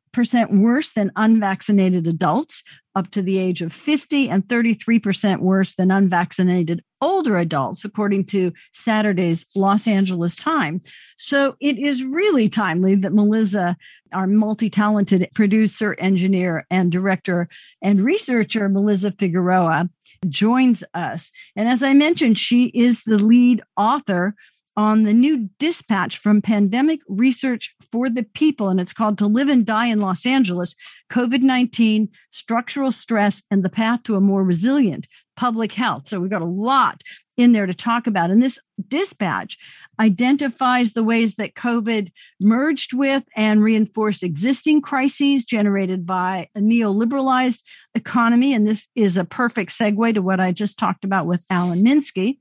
[0.62, 2.64] worse than unvaccinated adults
[2.96, 8.52] up to the age of 50 and 33% worse than unvaccinated older adults, according to
[8.74, 10.90] Saturday's Los Angeles Times.
[11.18, 13.78] So it is really timely that Melissa,
[14.14, 17.48] our multi talented producer, engineer, and director
[17.82, 19.90] and researcher, Melissa Figueroa,
[20.28, 21.32] joins us.
[21.56, 24.36] And as I mentioned, she is the lead author
[24.78, 29.50] on the new dispatch from Pandemic Research for the People, and it's called To Live
[29.50, 30.76] and Die in Los Angeles
[31.12, 36.08] COVID 19, Structural Stress, and the Path to a More Resilient public health.
[36.08, 37.02] So we've got a lot
[37.38, 38.30] in there to talk about.
[38.30, 39.58] And this dispatch
[40.00, 42.12] identifies the ways that COVID
[42.42, 47.62] merged with and reinforced existing crises generated by a neoliberalized
[47.96, 48.54] economy.
[48.54, 52.36] And this is a perfect segue to what I just talked about with Alan Minsky.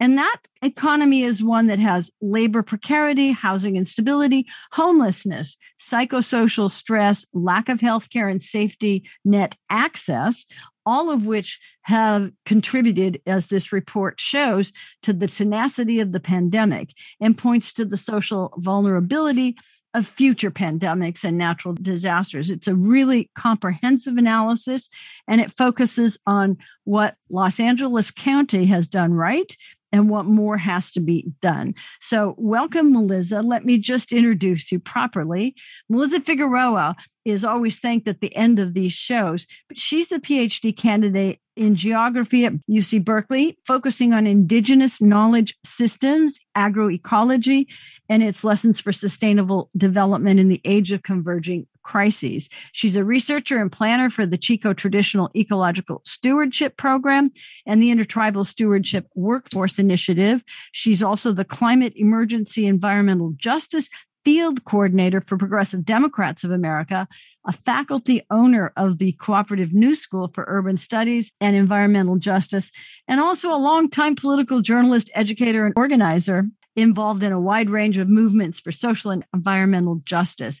[0.00, 7.68] And that economy is one that has labor precarity, housing instability, homelessness, psychosocial stress, lack
[7.68, 10.46] of healthcare and safety net access,
[10.86, 14.72] all of which have contributed, as this report shows,
[15.02, 16.90] to the tenacity of the pandemic
[17.20, 19.56] and points to the social vulnerability
[19.92, 22.50] of future pandemics and natural disasters.
[22.50, 24.88] It's a really comprehensive analysis
[25.26, 29.54] and it focuses on what Los Angeles County has done right
[29.92, 31.74] and what more has to be done.
[32.00, 33.42] So, welcome, Melissa.
[33.42, 35.54] Let me just introduce you properly.
[35.88, 40.76] Melissa Figueroa is always thanked at the end of these shows, but she's a PhD
[40.76, 47.66] candidate in geography at UC Berkeley, focusing on indigenous knowledge systems, agroecology,
[48.08, 52.48] and its lessons for sustainable development in the age of converging crises.
[52.72, 57.30] She's a researcher and planner for the Chico Traditional Ecological Stewardship Program
[57.66, 60.42] and the Intertribal Stewardship Workforce Initiative.
[60.72, 63.88] She's also the Climate Emergency Environmental Justice
[64.24, 67.08] field coordinator for Progressive Democrats of America,
[67.46, 72.70] a faculty owner of the Cooperative New School for Urban Studies and Environmental Justice,
[73.08, 76.44] and also a longtime political journalist, educator, and organizer
[76.76, 80.60] involved in a wide range of movements for social and environmental justice.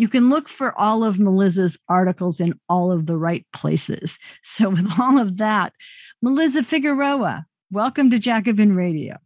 [0.00, 4.18] You can look for all of Melissa's articles in all of the right places.
[4.42, 5.74] So, with all of that,
[6.22, 9.18] Melissa Figueroa, welcome to Jacobin Radio.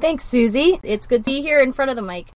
[0.00, 0.78] Thanks, Suzi.
[0.82, 2.26] It's good to be here in front of the mic.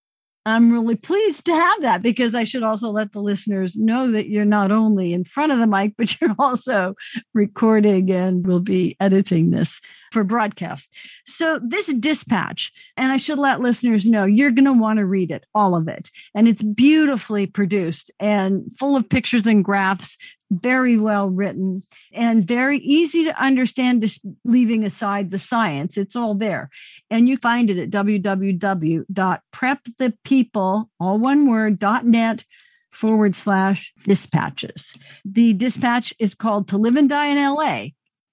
[0.49, 4.30] I'm really pleased to have that because I should also let the listeners know that
[4.30, 6.94] you're not only in front of the mic, but you're also
[7.34, 9.80] recording and will be editing this
[10.11, 10.94] for broadcast.
[11.26, 15.30] So this dispatch, and I should let listeners know you're going to want to read
[15.30, 16.11] it, all of it.
[16.34, 20.16] And it's beautifully produced and full of pictures and graphs
[20.51, 21.82] very well written
[22.14, 25.99] and very easy to understand, just leaving aside the science.
[25.99, 26.70] It's all there.
[27.11, 32.44] And you find it at www.prepthepeople, all one word, .net
[32.90, 34.99] forward slash dispatches.
[35.24, 37.88] The dispatch is called To Live and Die in LA,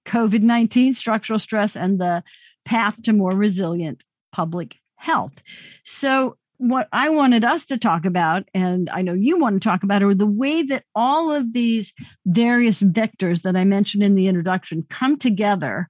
[0.06, 2.24] COVID 19, structural stress, and the
[2.64, 5.44] path to more resilient public health.
[5.84, 9.84] So what I wanted us to talk about, and I know you want to talk
[9.84, 11.94] about, are the way that all of these
[12.26, 15.90] various vectors that I mentioned in the introduction come together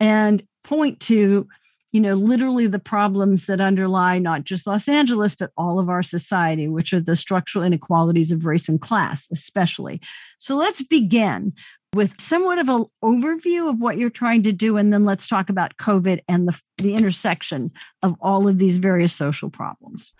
[0.00, 1.48] and point to,
[1.92, 6.02] you know, literally the problems that underlie not just Los Angeles, but all of our
[6.02, 10.00] society, which are the structural inequalities of race and class, especially.
[10.38, 11.52] So let's begin
[11.94, 14.76] with somewhat of an overview of what you're trying to do.
[14.76, 17.70] And then let's talk about COVID and the, the intersection
[18.02, 20.12] of all of these various social problems.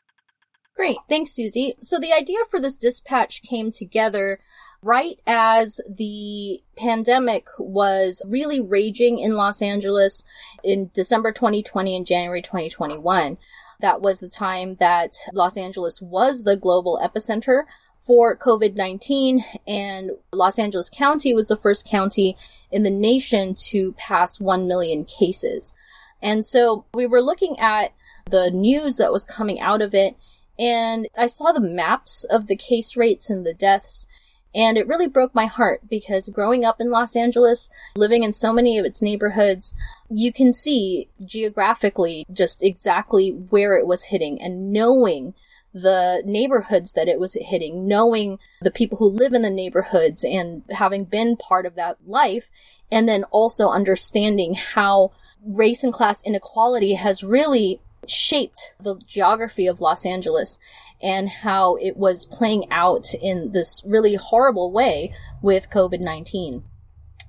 [0.76, 0.98] Great.
[1.08, 1.72] Thanks, Suzi.
[1.80, 4.40] So the idea for this dispatch came together
[4.82, 10.24] right as the pandemic was really raging in Los Angeles
[10.64, 13.38] in December 2020 and January 2021.
[13.80, 17.64] That was the time that Los Angeles was the global epicenter
[18.03, 22.36] for COVID-19 and Los Angeles County was the first county
[22.70, 25.74] in the nation to pass 1 million cases.
[26.20, 27.92] And so we were looking at
[28.30, 30.16] the news that was coming out of it
[30.59, 34.07] and I saw the maps of the case rates and the deaths
[34.55, 38.53] and it really broke my heart because growing up in Los Angeles, living in so
[38.53, 39.74] many of its neighborhoods,
[40.11, 45.34] you can see geographically just exactly where it was hitting and knowing
[45.72, 50.62] the neighborhoods that it was hitting, knowing the people who live in the neighborhoods and
[50.70, 52.50] having been part of that life,
[52.90, 55.12] and then also understanding how
[55.44, 60.58] race and class inequality has really shaped the geography of Los Angeles
[61.00, 66.62] and how it was playing out in this really horrible way with COVID-19.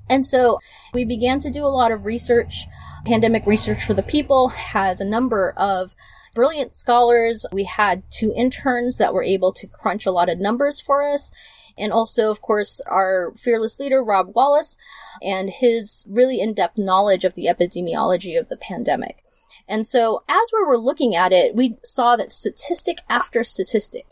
[0.09, 0.59] And so
[0.93, 2.65] we began to do a lot of research.
[3.05, 5.95] Pandemic Research for the People has a number of
[6.33, 7.45] brilliant scholars.
[7.51, 11.31] We had two interns that were able to crunch a lot of numbers for us.
[11.77, 14.77] And also, of course, our fearless leader, Rob Wallace,
[15.21, 19.23] and his really in-depth knowledge of the epidemiology of the pandemic.
[19.67, 24.05] And so as we were looking at it, we saw that statistic after statistic,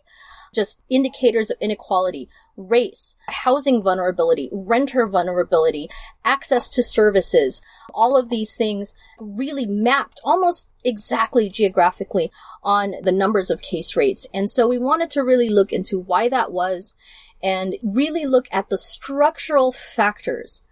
[0.54, 5.90] just indicators of inequality, race, housing vulnerability, renter vulnerability,
[6.24, 7.62] access to services,
[7.94, 12.32] all of these things really mapped almost exactly geographically
[12.64, 14.28] on the numbers of case rates.
[14.34, 16.96] And so we wanted to really look into why that was
[17.44, 20.64] and really look at the structural factors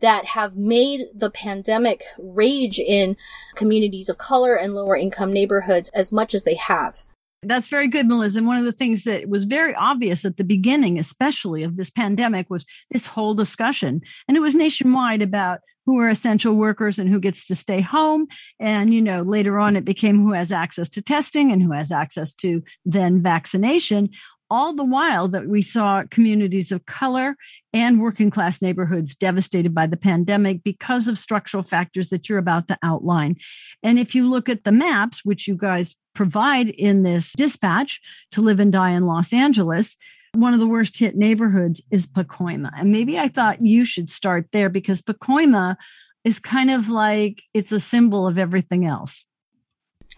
[0.00, 3.16] that have made the pandemic rage in
[3.54, 7.04] communities of color and lower income neighborhoods as much as they have.
[7.42, 8.38] That's very good, Melissa.
[8.38, 11.90] And one of the things that was very obvious at the beginning, especially of this
[11.90, 14.02] pandemic, was this whole discussion.
[14.28, 18.26] And it was nationwide about who are essential workers and who gets to stay home.
[18.60, 21.90] And, you know, later on it became who has access to testing and who has
[21.90, 24.10] access to then vaccination
[24.50, 27.36] all the while that we saw communities of color
[27.72, 32.68] and working class neighborhoods devastated by the pandemic because of structural factors that you're about
[32.68, 33.36] to outline.
[33.82, 38.00] And if you look at the maps, which you guys provide in this dispatch
[38.32, 39.96] to live and die in Los Angeles,
[40.34, 42.70] one of the worst hit neighborhoods is Pacoima.
[42.76, 45.76] And maybe I thought you should start there because Pacoima
[46.24, 49.24] is kind of like it's a symbol of everything else.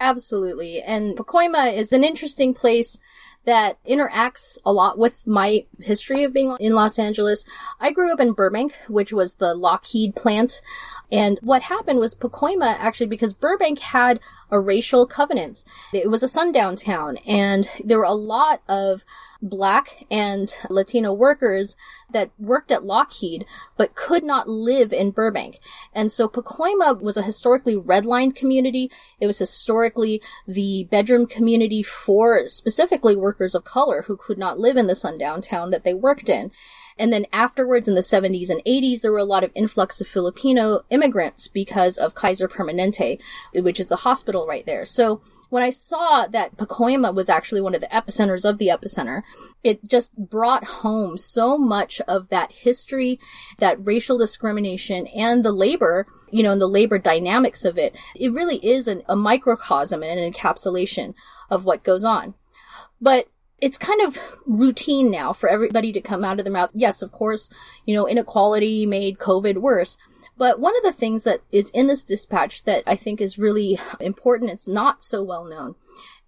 [0.00, 0.82] Absolutely.
[0.82, 2.98] And Pacoima is an interesting place
[3.44, 7.44] that interacts a lot with my history of being in Los Angeles.
[7.80, 10.62] I grew up in Burbank, which was the Lockheed plant.
[11.10, 14.20] And what happened was Pacoima actually, because Burbank had
[14.50, 15.64] a racial covenant.
[15.92, 19.04] It was a sundown town and there were a lot of
[19.42, 21.76] black and Latino workers
[22.12, 23.44] that worked at Lockheed,
[23.76, 25.58] but could not live in Burbank.
[25.92, 28.90] And so Pacoima was a historically redlined community.
[29.18, 34.76] It was historically the bedroom community for specifically workers of color who could not live
[34.76, 36.50] in the sundown town that they worked in.
[36.98, 40.06] And then afterwards in the 70s and 80s, there were a lot of influx of
[40.06, 43.20] Filipino immigrants because of Kaiser Permanente,
[43.54, 44.84] which is the hospital right there.
[44.84, 45.22] So
[45.52, 49.20] when I saw that Pacoima was actually one of the epicenters of the epicenter,
[49.62, 53.20] it just brought home so much of that history,
[53.58, 57.94] that racial discrimination and the labor, you know, and the labor dynamics of it.
[58.16, 61.12] It really is an, a microcosm and an encapsulation
[61.50, 62.32] of what goes on.
[63.02, 63.26] But
[63.60, 66.70] it's kind of routine now for everybody to come out of their mouth.
[66.72, 67.50] Yes, of course,
[67.84, 69.98] you know, inequality made COVID worse.
[70.38, 73.78] But one of the things that is in this dispatch that I think is really
[74.00, 75.74] important, it's not so well known,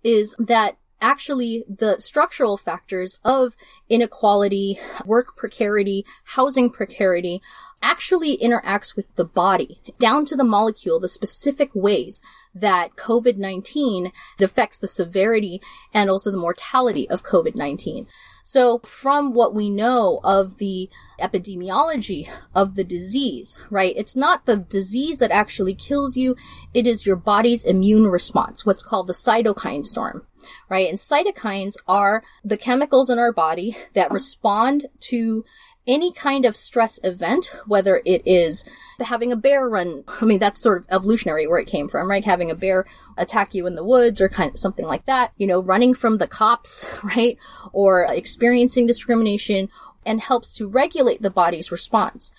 [0.02, 3.54] is that actually the structural factors of
[3.90, 7.42] inequality, work precarity, housing precarity
[7.82, 12.22] actually interacts with the body down to the molecule, the specific ways
[12.54, 15.60] that COVID-19 affects the severity
[15.92, 18.06] and also the mortality of COVID-19.
[18.42, 20.88] So from what we know of the
[21.20, 23.94] epidemiology of the disease, right?
[23.96, 26.36] It's not the disease that actually kills you.
[26.72, 30.26] It is your body's immune response, what's called the cytokine storm,
[30.68, 30.88] right?
[30.88, 35.44] And cytokines are the chemicals in our body that respond to
[35.86, 38.64] any kind of stress event, whether it is
[39.00, 42.24] having a bear run, I mean, that's sort of evolutionary where it came from, right?
[42.24, 42.86] Having a bear
[43.16, 46.18] attack you in the woods or kind of something like that, you know, running from
[46.18, 47.36] the cops, right?
[47.72, 49.68] Or experiencing discrimination
[50.06, 52.32] and helps to regulate the body's response.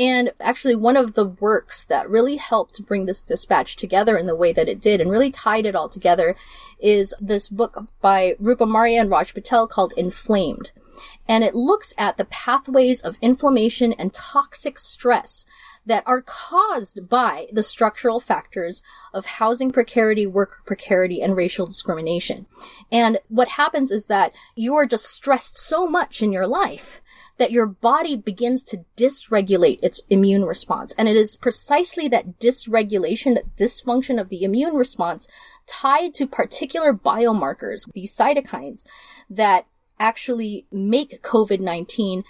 [0.00, 4.34] And actually, one of the works that really helped bring this dispatch together in the
[4.34, 6.36] way that it did and really tied it all together
[6.78, 10.72] is this book by Rupa Marya and Raj Patel called Inflamed.
[11.28, 15.44] And it looks at the pathways of inflammation and toxic stress
[15.86, 22.46] that are caused by the structural factors of housing precarity, worker precarity, and racial discrimination.
[22.92, 27.00] And what happens is that you are just stressed so much in your life
[27.40, 30.94] that your body begins to dysregulate its immune response.
[30.98, 35.26] And it is precisely that dysregulation, that dysfunction of the immune response
[35.66, 38.84] tied to particular biomarkers, these cytokines,
[39.30, 39.64] that
[40.00, 42.24] actually make COVID-19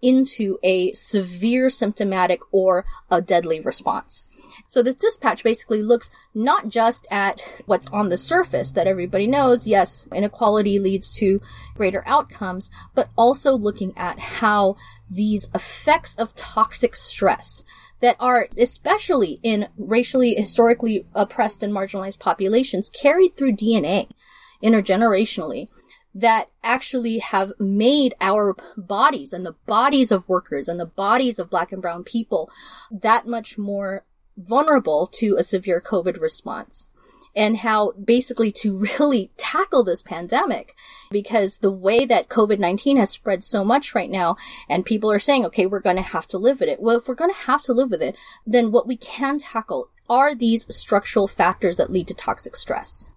[0.00, 4.24] into a severe symptomatic or a deadly response.
[4.68, 9.66] So this dispatch basically looks not just at what's on the surface that everybody knows,
[9.66, 11.40] yes, inequality leads to
[11.74, 14.76] greater outcomes, but also looking at how
[15.10, 17.64] these effects of toxic stress
[18.00, 24.08] that are especially in racially historically oppressed and marginalized populations carried through DNA
[24.62, 25.68] intergenerationally
[26.16, 31.50] that actually have made our bodies and the bodies of workers and the bodies of
[31.50, 32.50] black and brown people
[32.90, 34.02] that much more
[34.34, 36.88] vulnerable to a severe COVID response.
[37.34, 40.74] And how basically to really tackle this pandemic,
[41.10, 44.36] because the way that COVID-19 has spread so much right now,
[44.70, 46.80] and people are saying, okay, we're going to have to live with it.
[46.80, 49.90] Well, if we're going to have to live with it, then what we can tackle
[50.08, 53.10] are these structural factors that lead to toxic stress.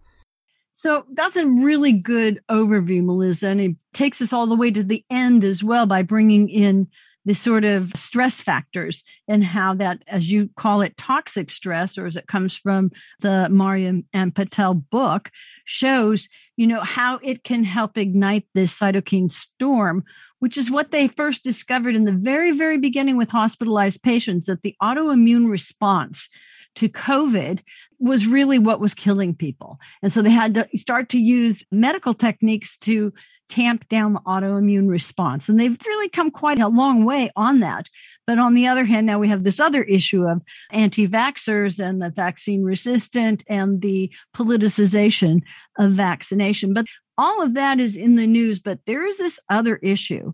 [0.79, 3.49] So that's a really good overview, Melissa.
[3.49, 6.87] And it takes us all the way to the end as well by bringing in
[7.25, 12.05] the sort of stress factors and how that, as you call it, toxic stress, or
[12.05, 15.31] as it comes from the Marya and Patel book,
[15.65, 20.03] shows you know, how it can help ignite this cytokine storm,
[20.39, 24.61] which is what they first discovered in the very, very beginning with hospitalized patients that
[24.61, 26.27] the autoimmune response
[26.75, 27.61] to COVID
[27.99, 29.79] was really what was killing people.
[30.01, 33.13] And so they had to start to use medical techniques to
[33.49, 35.49] tamp down the autoimmune response.
[35.49, 37.89] And they've really come quite a long way on that.
[38.25, 40.41] But on the other hand, now we have this other issue of
[40.71, 45.41] anti vaxxers and the vaccine resistant and the politicization
[45.77, 46.73] of vaccination.
[46.73, 46.85] But
[47.17, 48.59] all of that is in the news.
[48.59, 50.33] But there is this other issue.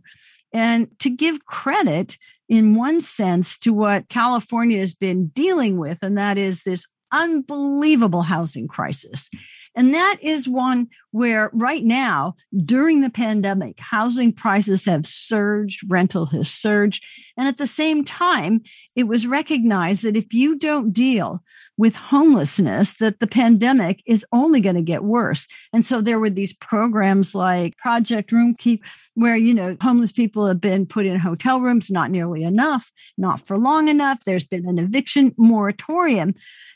[0.53, 2.17] And to give credit
[2.47, 8.23] in one sense to what California has been dealing with, and that is this unbelievable
[8.23, 9.29] housing crisis.
[9.75, 16.25] And that is one where right now, during the pandemic, housing prices have surged, rental
[16.27, 17.03] has surged.
[17.37, 18.61] And at the same time,
[18.95, 21.43] it was recognized that if you don't deal
[21.77, 25.45] with homelessness, that the pandemic is only going to get worse.
[25.73, 28.79] And so there were these programs like Project Room Roomkey,
[29.13, 33.45] where, you know, homeless people have been put in hotel rooms, not nearly enough, not
[33.45, 34.23] for long enough.
[34.25, 36.33] There's been an eviction moratorium.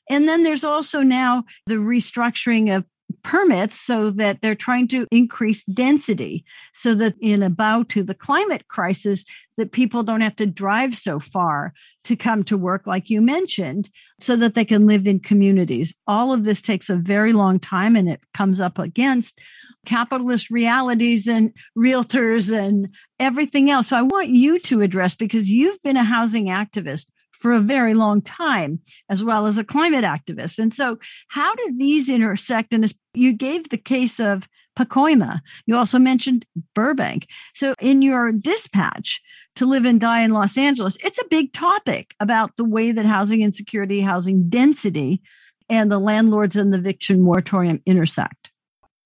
[0.10, 2.86] And then there's also now the restructuring of
[3.24, 8.14] permits so that they're trying to increase density so that in a bow to the
[8.14, 9.26] climate crisis
[9.58, 13.90] that people don't have to drive so far to come to work like you mentioned
[14.20, 15.94] so that they can live in communities.
[16.08, 19.40] All of this takes a very long time and it comes up against
[19.86, 22.90] capitalist realities and realtors and
[23.20, 23.88] everything else.
[23.88, 27.08] So i want you to address because you've been a housing activist
[27.40, 28.80] for a very long time,
[29.10, 30.60] as well as a climate activist.
[30.60, 32.74] And so, how do these intersect?
[32.74, 35.40] And you gave the case of Pacoima.
[35.66, 37.28] You also mentioned Burbank.
[37.56, 39.22] So, in your dispatch
[39.56, 43.06] to live and die in Los Angeles, it's a big topic about the way that
[43.06, 45.22] housing insecurity, housing density,
[45.70, 48.52] and the landlords and the eviction moratorium intersect.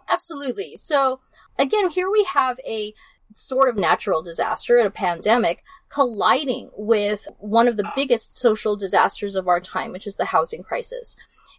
[0.10, 0.76] Absolutely.
[0.76, 1.22] So,
[1.58, 2.94] again, here we have a
[3.34, 9.48] sort of natural disaster, a pandemic, colliding with one of the biggest social disasters of
[9.48, 11.16] our time, which is the housing crisis.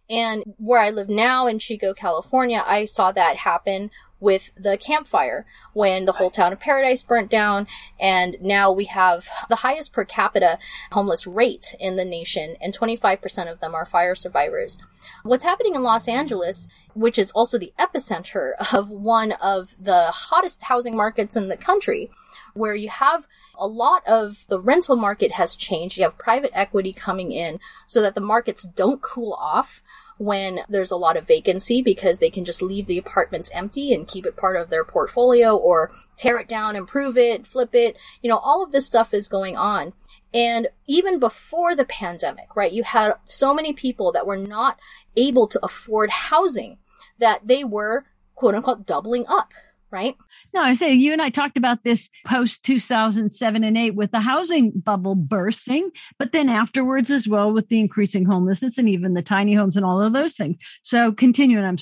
[0.09, 3.91] And where I live now in Chico, California, I saw that happen
[4.25, 5.45] with the Camp Fire
[5.75, 7.67] when the whole town of Paradise burnt down.
[8.01, 10.59] And now we have the highest per capita
[10.93, 14.79] homeless rate in the nation, and 25% of them are fire survivors.
[15.23, 20.63] What's happening in Los Angeles, which is also the epicenter of one of the hottest
[20.63, 22.11] housing markets in the country,
[22.55, 23.27] where you have
[23.59, 25.99] a lot of the rental market has changed.
[25.99, 29.83] You have private equity coming in so that the markets don't cool off
[30.19, 34.09] when there's a lot of vacancy because they can just leave the apartments empty and
[34.09, 37.97] keep it part of their portfolio or tear it down, improve it, flip it.
[38.23, 39.93] You know, all of this stuff is going on.
[40.33, 44.79] And even before the pandemic, right, you had so many people that were not
[45.17, 46.79] able to afford housing
[47.19, 49.55] that they were quote unquote doubling up
[49.95, 50.17] right?
[50.53, 54.21] No, I say you and I talked about this post 2007 and 8 with the
[54.21, 59.23] housing bubble bursting, but then afterwards as well with the increasing homelessness and even the
[59.23, 60.59] tiny homes and all of those things.
[60.83, 61.77] So continue and I'm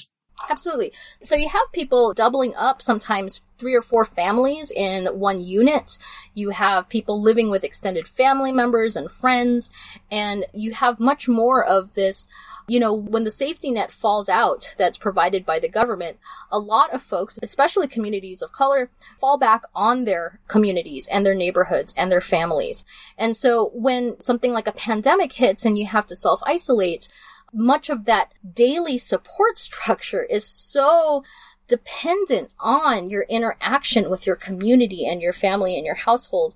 [0.51, 0.93] Absolutely.
[1.23, 5.99] So you have people doubling up, sometimes three or four families in one unit.
[6.35, 9.71] You have people living with extended family members and friends,
[10.11, 12.27] and you have much more of this
[12.69, 16.19] you know, when the safety net falls out that's provided by the government,
[16.51, 21.35] a lot of folks, especially communities of color, fall back on their communities and their
[21.35, 22.85] neighborhoods and their families.
[23.19, 27.09] And so when something like a pandemic hits and you have to self isolate,
[27.53, 31.23] much of that daily support structure is so
[31.69, 36.55] dependent on your interaction with your community and your family and your household.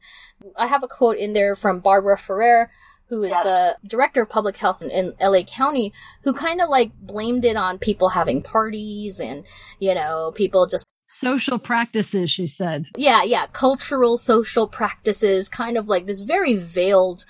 [0.57, 2.71] I have a quote in there from Barbara Ferrer,
[3.09, 3.45] who is yes.
[3.45, 5.93] the director of public health in, in LA County,
[6.25, 9.45] who kind of like blamed it on people having parties and,
[9.79, 12.87] you know, people just social practices, she said.
[12.97, 17.25] Yeah, yeah, cultural social practices, kind of like this very veiled,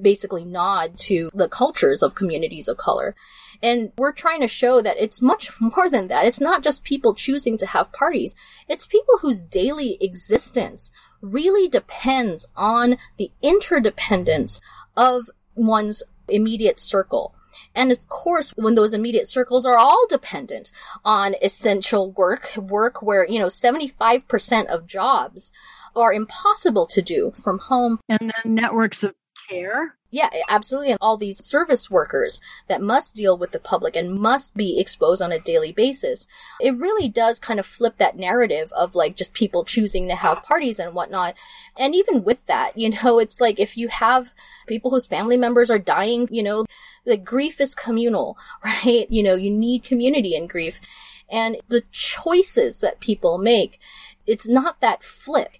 [0.00, 3.14] basically nod to the cultures of communities of color.
[3.62, 6.26] And we're trying to show that it's much more than that.
[6.26, 8.34] It's not just people choosing to have parties.
[8.68, 14.60] It's people whose daily existence really depends on the interdependence
[14.96, 17.34] of one's immediate circle.
[17.74, 20.70] And of course, when those immediate circles are all dependent
[21.04, 25.52] on essential work, work where, you know, 75% of jobs
[25.94, 28.00] are impossible to do from home.
[28.08, 29.14] And then networks of
[29.48, 29.96] care.
[30.14, 30.92] Yeah, absolutely.
[30.92, 35.20] And all these service workers that must deal with the public and must be exposed
[35.20, 36.28] on a daily basis.
[36.60, 40.44] It really does kind of flip that narrative of like just people choosing to have
[40.44, 41.34] parties and whatnot.
[41.76, 44.32] And even with that, you know, it's like if you have
[44.68, 46.64] people whose family members are dying, you know,
[47.04, 49.08] the grief is communal, right?
[49.10, 50.80] You know, you need community in grief.
[51.28, 53.80] And the choices that people make,
[54.28, 55.58] it's not that flick.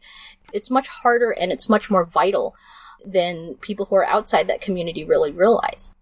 [0.53, 2.55] It's much harder and it's much more vital
[3.05, 5.95] than people who are outside that community really realize.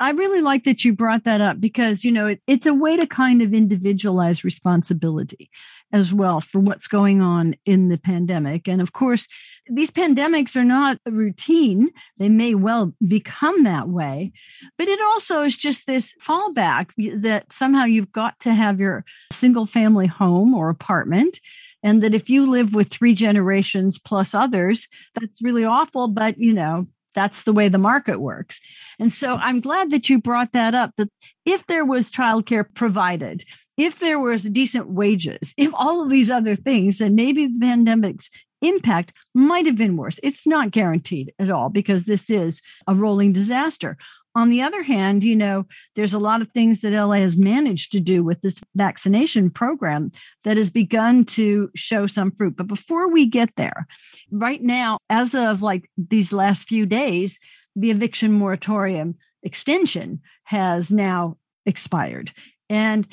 [0.00, 2.96] I really like that you brought that up because, you know, it, it's a way
[2.96, 5.48] to kind of individualize responsibility
[5.92, 8.66] as well for what's going on in the pandemic.
[8.66, 9.28] And of course,
[9.66, 11.90] these pandemics are not a routine.
[12.18, 14.32] They may well become that way,
[14.76, 16.90] but it also is just this fallback
[17.20, 21.38] that somehow you've got to have your single family home or apartment
[21.82, 26.52] and that if you live with three generations plus others that's really awful but you
[26.52, 28.60] know that's the way the market works.
[28.98, 31.08] And so I'm glad that you brought that up that
[31.44, 33.44] if there was childcare provided,
[33.76, 38.30] if there was decent wages, if all of these other things, then maybe the pandemic's
[38.62, 40.20] impact might have been worse.
[40.22, 43.96] It's not guaranteed at all because this is a rolling disaster.
[44.34, 47.92] On the other hand, you know, there's a lot of things that LA has managed
[47.92, 50.10] to do with this vaccination program
[50.44, 52.56] that has begun to show some fruit.
[52.56, 53.86] But before we get there,
[54.30, 57.38] right now, as of like these last few days,
[57.76, 62.32] the eviction moratorium extension has now expired.
[62.70, 63.06] And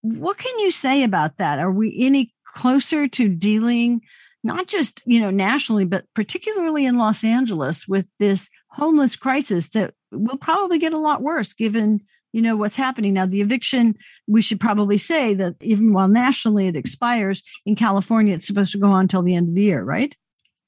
[0.00, 1.58] what can you say about that?
[1.58, 4.00] Are we any closer to dealing
[4.46, 9.94] not just, you know, nationally, but particularly in Los Angeles with this homeless crisis that
[10.12, 12.00] will probably get a lot worse given
[12.32, 13.94] you know what's happening now the eviction
[14.28, 18.78] we should probably say that even while nationally it expires in california it's supposed to
[18.78, 20.14] go on until the end of the year right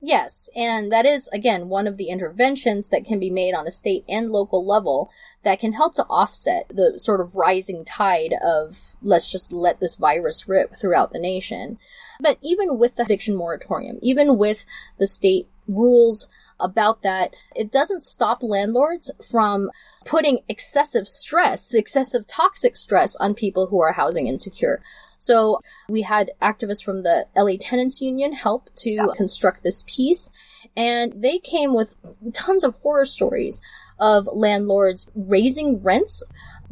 [0.01, 3.71] Yes, and that is, again, one of the interventions that can be made on a
[3.73, 5.11] state and local level
[5.43, 9.97] that can help to offset the sort of rising tide of let's just let this
[9.97, 11.79] virus rip throughout the nation.
[12.21, 14.65] But even with the eviction moratorium, even with
[15.01, 16.29] the state rules
[16.61, 17.35] about that.
[17.55, 19.71] It doesn't stop landlords from
[20.05, 24.83] putting excessive stress, excessive toxic stress on people who are housing insecure.
[25.19, 30.31] So we had activists from the LA Tenants Union help to construct this piece
[30.77, 31.97] and they came with
[32.33, 33.61] tons of horror stories
[33.99, 36.23] of landlords raising rents,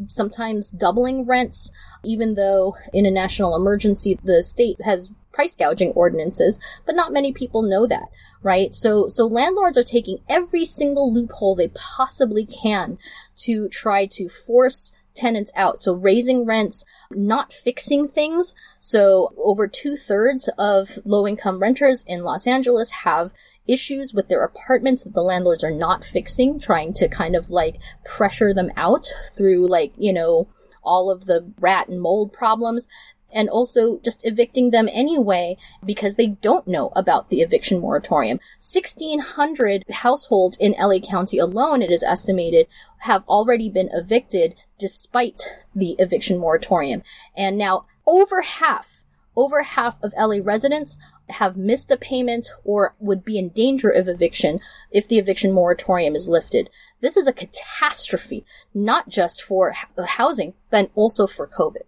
[0.07, 1.72] sometimes doubling rents,
[2.05, 7.32] even though in a national emergency, the state has price gouging ordinances, but not many
[7.32, 8.09] people know that,
[8.43, 8.74] right?
[8.74, 12.99] So, so landlords are taking every single loophole they possibly can
[13.45, 15.78] to try to force tenants out.
[15.78, 18.55] So raising rents, not fixing things.
[18.80, 23.32] So over two thirds of low income renters in Los Angeles have
[23.68, 27.76] issues with their apartments that the landlords are not fixing, trying to kind of like
[28.05, 29.07] pressure them out
[29.37, 30.49] through like, you know,
[30.82, 32.87] all of the rat and mold problems
[33.32, 38.38] and also just evicting them anyway because they don't know about the eviction moratorium.
[38.58, 42.66] 1600 households in LA County alone, it is estimated,
[42.98, 47.02] have already been evicted despite the eviction moratorium.
[47.36, 49.04] And now over half
[49.36, 50.98] over half of LA residents
[51.28, 54.60] have missed a payment or would be in danger of eviction
[54.90, 56.70] if the eviction moratorium is lifted.
[57.00, 59.74] This is a catastrophe, not just for
[60.06, 61.82] housing, but also for COVID.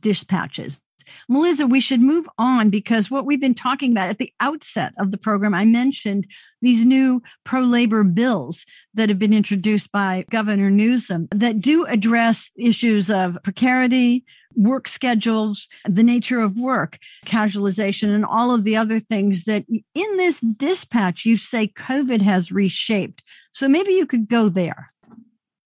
[0.00, 0.80] dispatches.
[1.28, 5.10] Melissa, we should move on because what we've been talking about at the outset of
[5.10, 6.26] the program, I mentioned
[6.62, 12.50] these new pro labor bills that have been introduced by Governor Newsom that do address
[12.56, 14.24] issues of precarity,
[14.56, 20.16] work schedules, the nature of work, casualization, and all of the other things that in
[20.16, 23.22] this dispatch you say COVID has reshaped.
[23.52, 24.92] So maybe you could go there.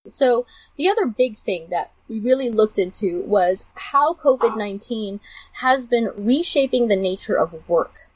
[0.08, 5.20] So the other big thing that we really looked into was how COVID-19
[5.54, 8.08] has been reshaping the nature of work.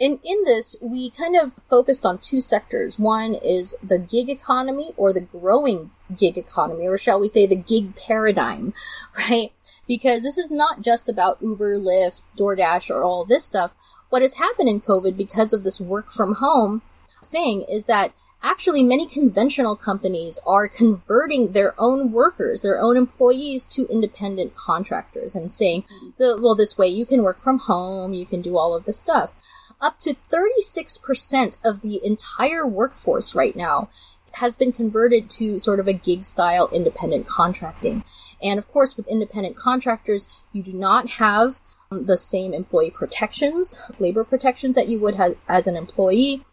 [0.00, 2.98] And in this, we kind of focused on two sectors.
[2.98, 7.56] One is the gig economy or the growing gig economy, or shall we say the
[7.56, 8.74] gig paradigm,
[9.16, 9.52] right?
[9.88, 13.74] Because this is not just about Uber, Lyft, DoorDash, or all this stuff.
[14.10, 16.82] What has happened in COVID because of this work from home
[17.24, 18.12] thing is that
[18.42, 25.34] actually many conventional companies are converting their own workers, their own employees to independent contractors
[25.34, 25.84] and saying,
[26.18, 29.32] well, this way you can work from home, you can do all of this stuff.
[29.80, 33.88] Up to 36% of the entire workforce right now
[34.34, 38.04] has been converted to sort of a gig style independent contracting.
[38.42, 41.60] And of course, with independent contractors, you do not have
[41.90, 46.44] um, the same employee protections, labor protections that you would have as an employee.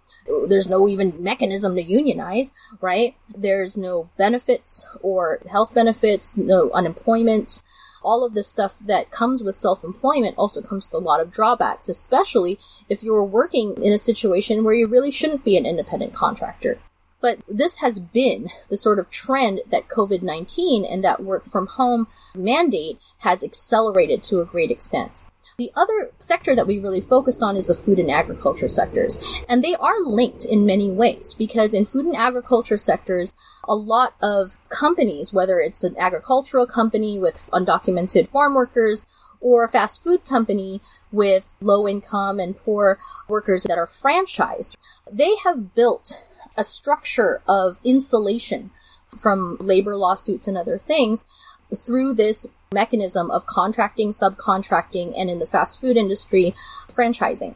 [0.48, 2.52] There's no even mechanism to unionize,
[2.82, 3.16] right?
[3.30, 7.62] There's no benefits or health benefits, no unemployment.
[8.02, 11.90] All of this stuff that comes with self-employment also comes with a lot of drawbacks,
[11.90, 12.58] especially
[12.90, 16.80] if you're working in a situation where you really shouldn't be an independent contractor.
[17.26, 22.08] But this has been the sort of trend that COVID-19 and that work from home
[22.36, 25.24] mandate has accelerated to a great extent.
[25.58, 29.18] The other sector that we really focused on is the food and agriculture sectors.
[29.50, 33.34] And they are linked in many ways because in food and agriculture sectors,
[33.68, 39.08] a lot of companies, whether it's an agricultural company with undocumented farm workers
[39.42, 40.80] or a fast food company
[41.12, 44.78] with low income and poor workers that are franchised,
[45.12, 46.24] they have built
[46.58, 48.72] a structure of insulation
[49.16, 51.26] from labor lawsuits and other things
[51.74, 56.54] through this mechanism of contracting, subcontracting, and in the fast food industry,
[56.90, 57.56] franchising.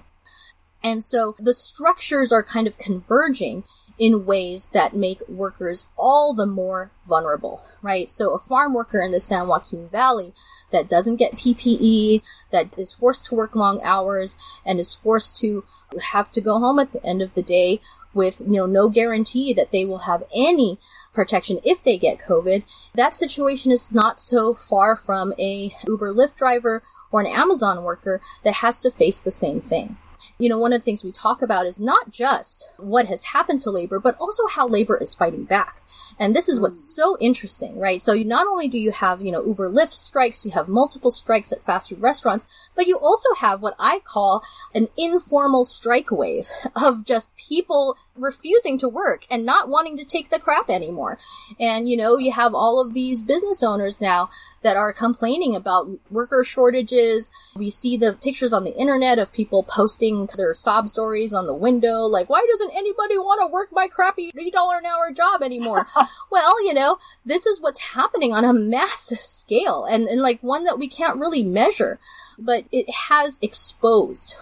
[0.83, 3.63] And so the structures are kind of converging
[3.99, 8.09] in ways that make workers all the more vulnerable, right?
[8.09, 10.33] So a farm worker in the San Joaquin Valley
[10.71, 12.21] that doesn't get PPE,
[12.51, 15.65] that is forced to work long hours and is forced to
[16.11, 17.81] have to go home at the end of the day
[18.13, 20.79] with, you know, no guarantee that they will have any
[21.13, 22.63] protection if they get COVID.
[22.95, 28.21] That situation is not so far from a Uber Lyft driver or an Amazon worker
[28.43, 29.97] that has to face the same thing.
[30.41, 33.59] You know, one of the things we talk about is not just what has happened
[33.61, 35.81] to labor, but also how labor is fighting back.
[36.17, 36.95] And this is what's mm.
[36.95, 38.01] so interesting, right?
[38.01, 41.51] So not only do you have, you know, Uber Lyft strikes, you have multiple strikes
[41.51, 44.41] at fast food restaurants, but you also have what I call
[44.73, 50.29] an informal strike wave of just people refusing to work and not wanting to take
[50.29, 51.17] the crap anymore.
[51.59, 54.29] And, you know, you have all of these business owners now
[54.61, 57.31] that are complaining about worker shortages.
[57.55, 61.53] We see the pictures on the internet of people posting their sob stories on the
[61.53, 65.87] window, like, why doesn't anybody want to work my crappy $3 an hour job anymore?
[66.31, 70.63] well, you know, this is what's happening on a massive scale and, and like one
[70.65, 71.99] that we can't really measure,
[72.37, 74.35] but it has exposed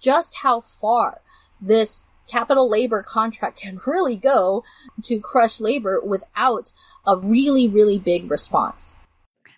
[0.00, 1.22] just how far
[1.60, 4.64] this capital labor contract can really go
[5.02, 6.72] to crush labor without
[7.06, 8.96] a really, really big response.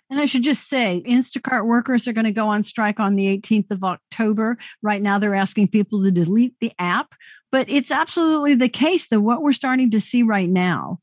[0.09, 3.27] And I should just say, Instacart workers are going to go on strike on the
[3.27, 4.57] 18th of October.
[4.81, 7.15] Right now, they're asking people to delete the app,
[7.51, 11.01] but it's absolutely the case that what we're starting to see right now,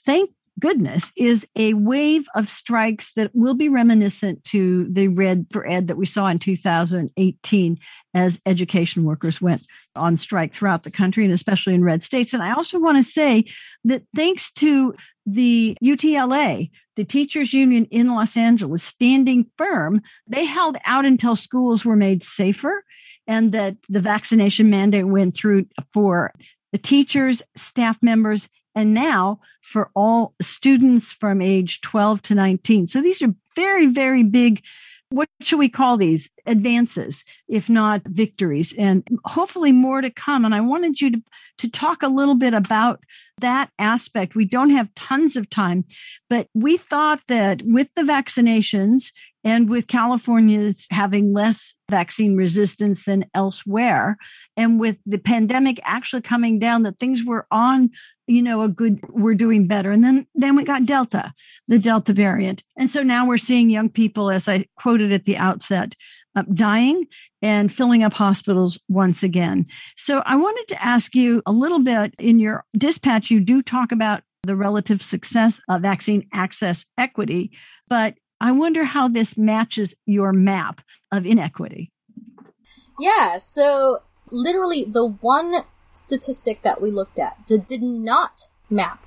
[0.00, 5.66] thank goodness is a wave of strikes that will be reminiscent to the red for
[5.68, 7.78] ed that we saw in 2018
[8.14, 9.62] as education workers went
[9.94, 12.32] on strike throughout the country and especially in red states.
[12.32, 13.44] And i also want to say
[13.84, 14.94] that thanks to
[15.26, 21.84] the UTLA, the teachers union in Los Angeles, standing firm, they held out until schools
[21.84, 22.84] were made safer
[23.26, 26.32] and that the vaccination mandate went through for
[26.72, 32.86] the teachers, staff members, and now for all students from age 12 to 19.
[32.86, 34.62] So these are very, very big
[35.10, 36.30] what should we call these?
[36.46, 40.44] Advances if not victories and hopefully more to come.
[40.44, 41.22] And i wanted you to,
[41.58, 43.00] to talk a little bit about
[43.38, 44.34] that aspect.
[44.34, 45.84] We don't have tons of time
[46.28, 49.12] but we thought that with the vaccinations
[49.46, 54.16] and with California's having less vaccine resistance than elsewhere,
[54.56, 57.90] and with the pandemic actually coming down, that things were on,
[58.26, 59.92] you know, a good, we're doing better.
[59.92, 61.32] And then, then we got Delta,
[61.68, 62.64] the Delta variant.
[62.76, 65.94] And so now we're seeing young people, as I quoted at the outset,
[66.34, 67.04] uh, dying
[67.40, 69.66] and filling up hospitals once again.
[69.96, 73.92] So I wanted to ask you a little bit in your dispatch, you do talk
[73.92, 77.52] about the relative success of vaccine access equity,
[77.88, 81.90] but I wonder how this matches your map of inequity.
[82.98, 85.64] Yeah, so literally the one
[85.94, 89.04] statistic that we looked at that did not map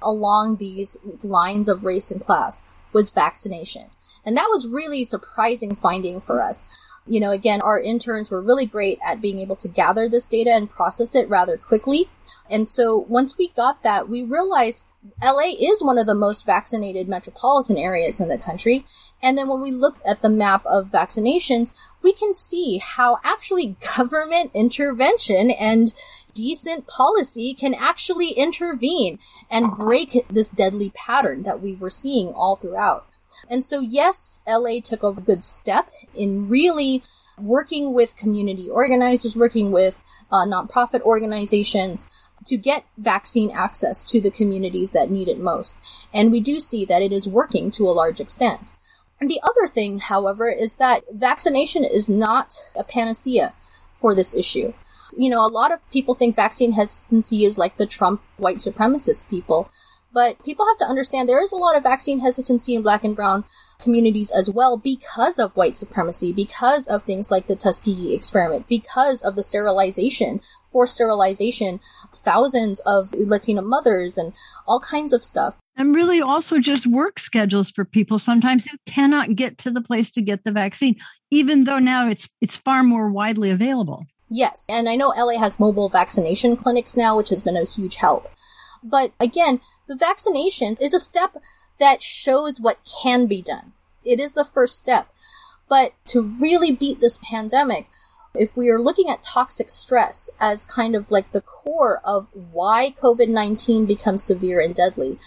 [0.00, 3.90] along these lines of race and class was vaccination.
[4.24, 6.68] And that was really surprising finding for us.
[7.06, 10.50] You know, again, our interns were really great at being able to gather this data
[10.50, 12.08] and process it rather quickly.
[12.50, 14.84] And so once we got that, we realized
[15.20, 18.84] LA is one of the most vaccinated metropolitan areas in the country.
[19.20, 23.76] And then when we look at the map of vaccinations, we can see how actually
[23.96, 25.92] government intervention and
[26.34, 29.18] decent policy can actually intervene
[29.50, 33.06] and break this deadly pattern that we were seeing all throughout.
[33.50, 37.02] And so, yes, LA took a good step in really
[37.38, 42.08] working with community organizers, working with uh, nonprofit organizations,
[42.46, 45.78] to get vaccine access to the communities that need it most.
[46.12, 48.74] And we do see that it is working to a large extent.
[49.20, 53.54] And the other thing, however, is that vaccination is not a panacea
[54.00, 54.72] for this issue.
[55.16, 59.28] You know, a lot of people think vaccine hesitancy is like the Trump white supremacist
[59.28, 59.70] people.
[60.12, 63.16] But people have to understand there is a lot of vaccine hesitancy in black and
[63.16, 63.44] brown
[63.80, 69.22] communities as well because of white supremacy, because of things like the Tuskegee experiment, because
[69.22, 70.40] of the sterilization,
[70.70, 71.80] forced sterilization,
[72.14, 74.32] thousands of Latina mothers and
[74.66, 75.58] all kinds of stuff.
[75.76, 80.10] And really also just work schedules for people sometimes who cannot get to the place
[80.12, 80.96] to get the vaccine,
[81.30, 84.04] even though now it's it's far more widely available.
[84.28, 84.64] Yes.
[84.68, 88.28] And I know LA has mobile vaccination clinics now, which has been a huge help.
[88.82, 91.36] But again, the vaccination is a step
[91.78, 93.72] that shows what can be done.
[94.04, 95.08] It is the first step.
[95.68, 97.88] But to really beat this pandemic,
[98.34, 102.94] if we are looking at toxic stress as kind of like the core of why
[103.00, 105.18] COVID 19 becomes severe and deadly,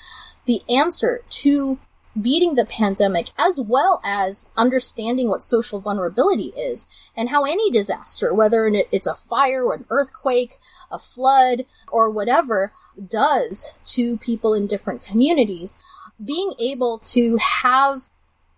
[0.45, 1.79] the answer to
[2.19, 8.33] beating the pandemic as well as understanding what social vulnerability is and how any disaster,
[8.33, 10.57] whether it's a fire or an earthquake,
[10.91, 12.71] a flood, or whatever,
[13.09, 15.77] does to people in different communities,
[16.25, 18.09] being able to have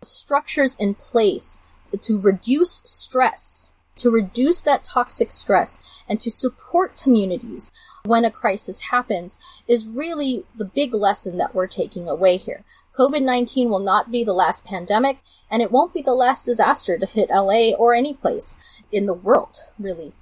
[0.01, 1.61] structures in place
[2.01, 7.71] to reduce stress, to reduce that toxic stress, and to support communities
[8.05, 9.37] when a crisis happens
[9.67, 12.63] is really the big lesson that we're taking away here.
[12.97, 15.19] COVID 19 will not be the last pandemic,
[15.51, 18.57] and it won't be the last disaster to hit LA or any place
[18.91, 20.13] in the world, really.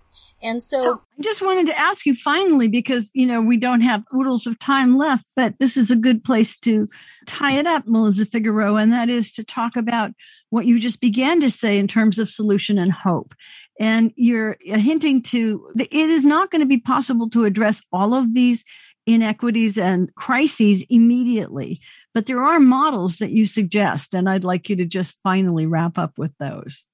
[0.44, 3.82] And so, so, I just wanted to ask you finally, because, you know, we don't
[3.82, 6.88] have oodles of time left, but this is a good place to
[7.26, 10.12] tie it up, Melissa Figueroa, and that is to talk about
[10.50, 13.34] what you just began to say in terms of solution and hope.
[13.80, 18.36] And you're hinting to it is not going to be possible to address all of
[18.36, 18.64] these
[19.08, 21.80] inequities and crises immediately,
[22.16, 24.16] but there are models that you suggest.
[24.16, 26.86] And I'd like you to just finally wrap up with those.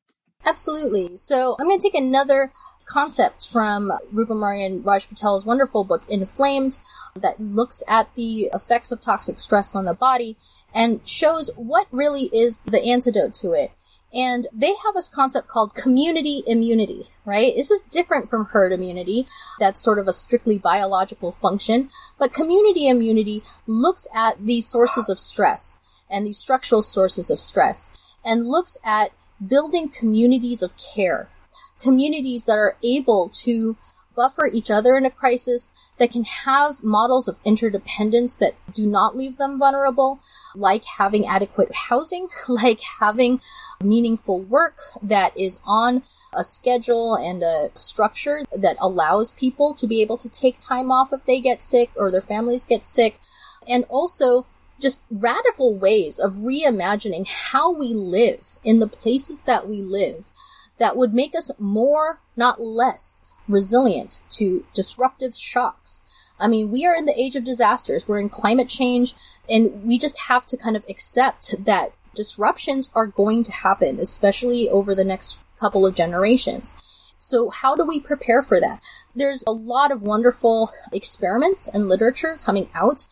[0.44, 1.16] Absolutely.
[1.16, 2.52] So I'm going to take another
[2.86, 6.80] concept from Rupa Marya and Raj Patel's wonderful book, Inflamed,
[7.16, 10.38] that looks at the effects of toxic stress on the body
[10.74, 13.70] and shows what really is the antidote to it.
[14.14, 17.56] And they have this concept called community immunity, right?
[17.56, 19.26] This is different from herd immunity.
[19.60, 21.90] That's sort of a strictly biological function.
[22.20, 27.92] But community immunity looks at these sources of stress and these structural sources of stress
[28.24, 29.12] and looks at
[29.46, 31.30] building communities of care
[31.82, 33.76] communities that are able to
[34.16, 39.16] buffer each other in a crisis, that can have models of interdependence that do not
[39.16, 40.20] leave them vulnerable,
[40.56, 43.42] like having adequate housing, like having
[43.84, 46.04] meaningful work that is on
[46.34, 51.12] a schedule and a structure that allows people to be able to take time off
[51.12, 53.20] if they get sick or their families get sick,
[53.68, 54.46] and also
[54.82, 60.26] just radical ways of reimagining how we live in the places that we live
[60.80, 66.04] that would make us more, not less, resilient to disruptive shocks.
[66.40, 68.08] I mean, we are in the age of disasters.
[68.08, 69.14] We're in climate change
[69.50, 74.70] and we just have to kind of accept that disruptions are going to happen, especially
[74.70, 76.76] over the next couple of generations.
[77.18, 78.82] So how do we prepare for that?
[79.16, 83.06] There's a lot of wonderful experiments and literature coming out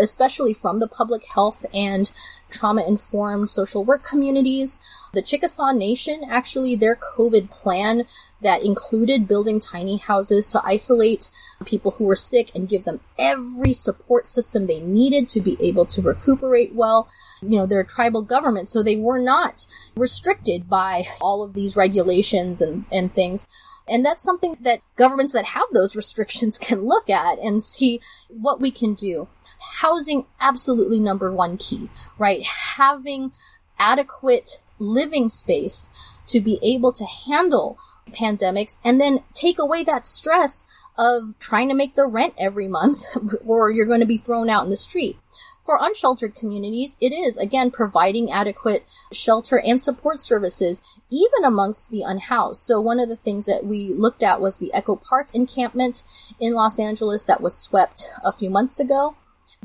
[0.00, 2.10] especially from the public health and
[2.50, 4.78] trauma informed social work communities.
[5.12, 8.06] The Chickasaw Nation, actually, their COVID plan
[8.42, 11.30] that included building tiny houses to isolate
[11.64, 15.86] people who were sick and give them every support system they needed to be able
[15.86, 17.08] to recuperate well.
[17.40, 19.66] You know, they're a tribal government, so they were not
[19.96, 23.46] restricted by all of these regulations and, and things.
[23.88, 28.60] And that's something that governments that have those restrictions can look at and see what
[28.60, 29.28] we can do
[29.74, 31.88] housing absolutely number one key,
[32.18, 32.42] right?
[32.42, 33.32] Having
[33.78, 35.90] adequate living space
[36.26, 37.78] to be able to handle
[38.12, 40.64] pandemics and then take away that stress
[40.98, 43.04] of trying to make the rent every month
[43.46, 45.18] or you're going to be thrown out in the street.
[45.64, 52.02] For unsheltered communities, it is again providing adequate shelter and support services, even amongst the
[52.02, 52.66] unhoused.
[52.66, 56.02] So one of the things that we looked at was the Echo Park encampment
[56.40, 59.14] in Los Angeles that was swept a few months ago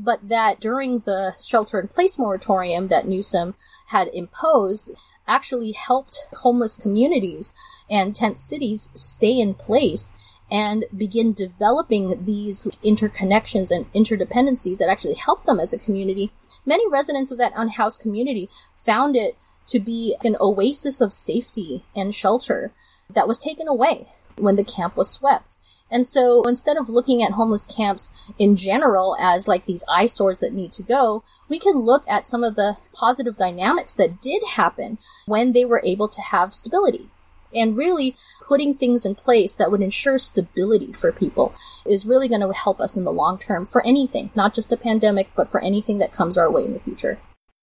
[0.00, 3.54] but that during the shelter in place moratorium that Newsom
[3.88, 4.90] had imposed
[5.28, 7.52] actually helped homeless communities
[7.88, 10.14] and tent cities stay in place
[10.50, 16.32] and begin developing these interconnections and interdependencies that actually help them as a community.
[16.64, 22.14] Many residents of that unhoused community found it to be an oasis of safety and
[22.14, 22.72] shelter
[23.10, 25.57] that was taken away when the camp was swept.
[25.90, 30.52] And so instead of looking at homeless camps in general as like these eyesores that
[30.52, 34.98] need to go, we can look at some of the positive dynamics that did happen
[35.26, 37.08] when they were able to have stability.
[37.54, 38.14] And really
[38.46, 41.54] putting things in place that would ensure stability for people
[41.86, 44.76] is really going to help us in the long term for anything, not just a
[44.76, 47.18] pandemic, but for anything that comes our way in the future.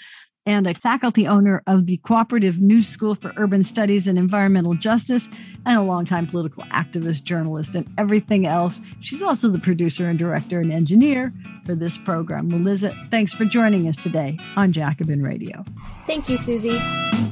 [0.46, 5.28] and a faculty owner of the Cooperative New School for Urban Studies and Environmental Justice,
[5.66, 8.80] and a longtime political activist, journalist, and everything else.
[9.00, 11.32] She's also the producer and director and engineer
[11.64, 12.48] for this program.
[12.48, 15.64] Melissa, thanks for joining us today on Jacobin Radio.
[16.06, 17.31] Thank you, Suzi.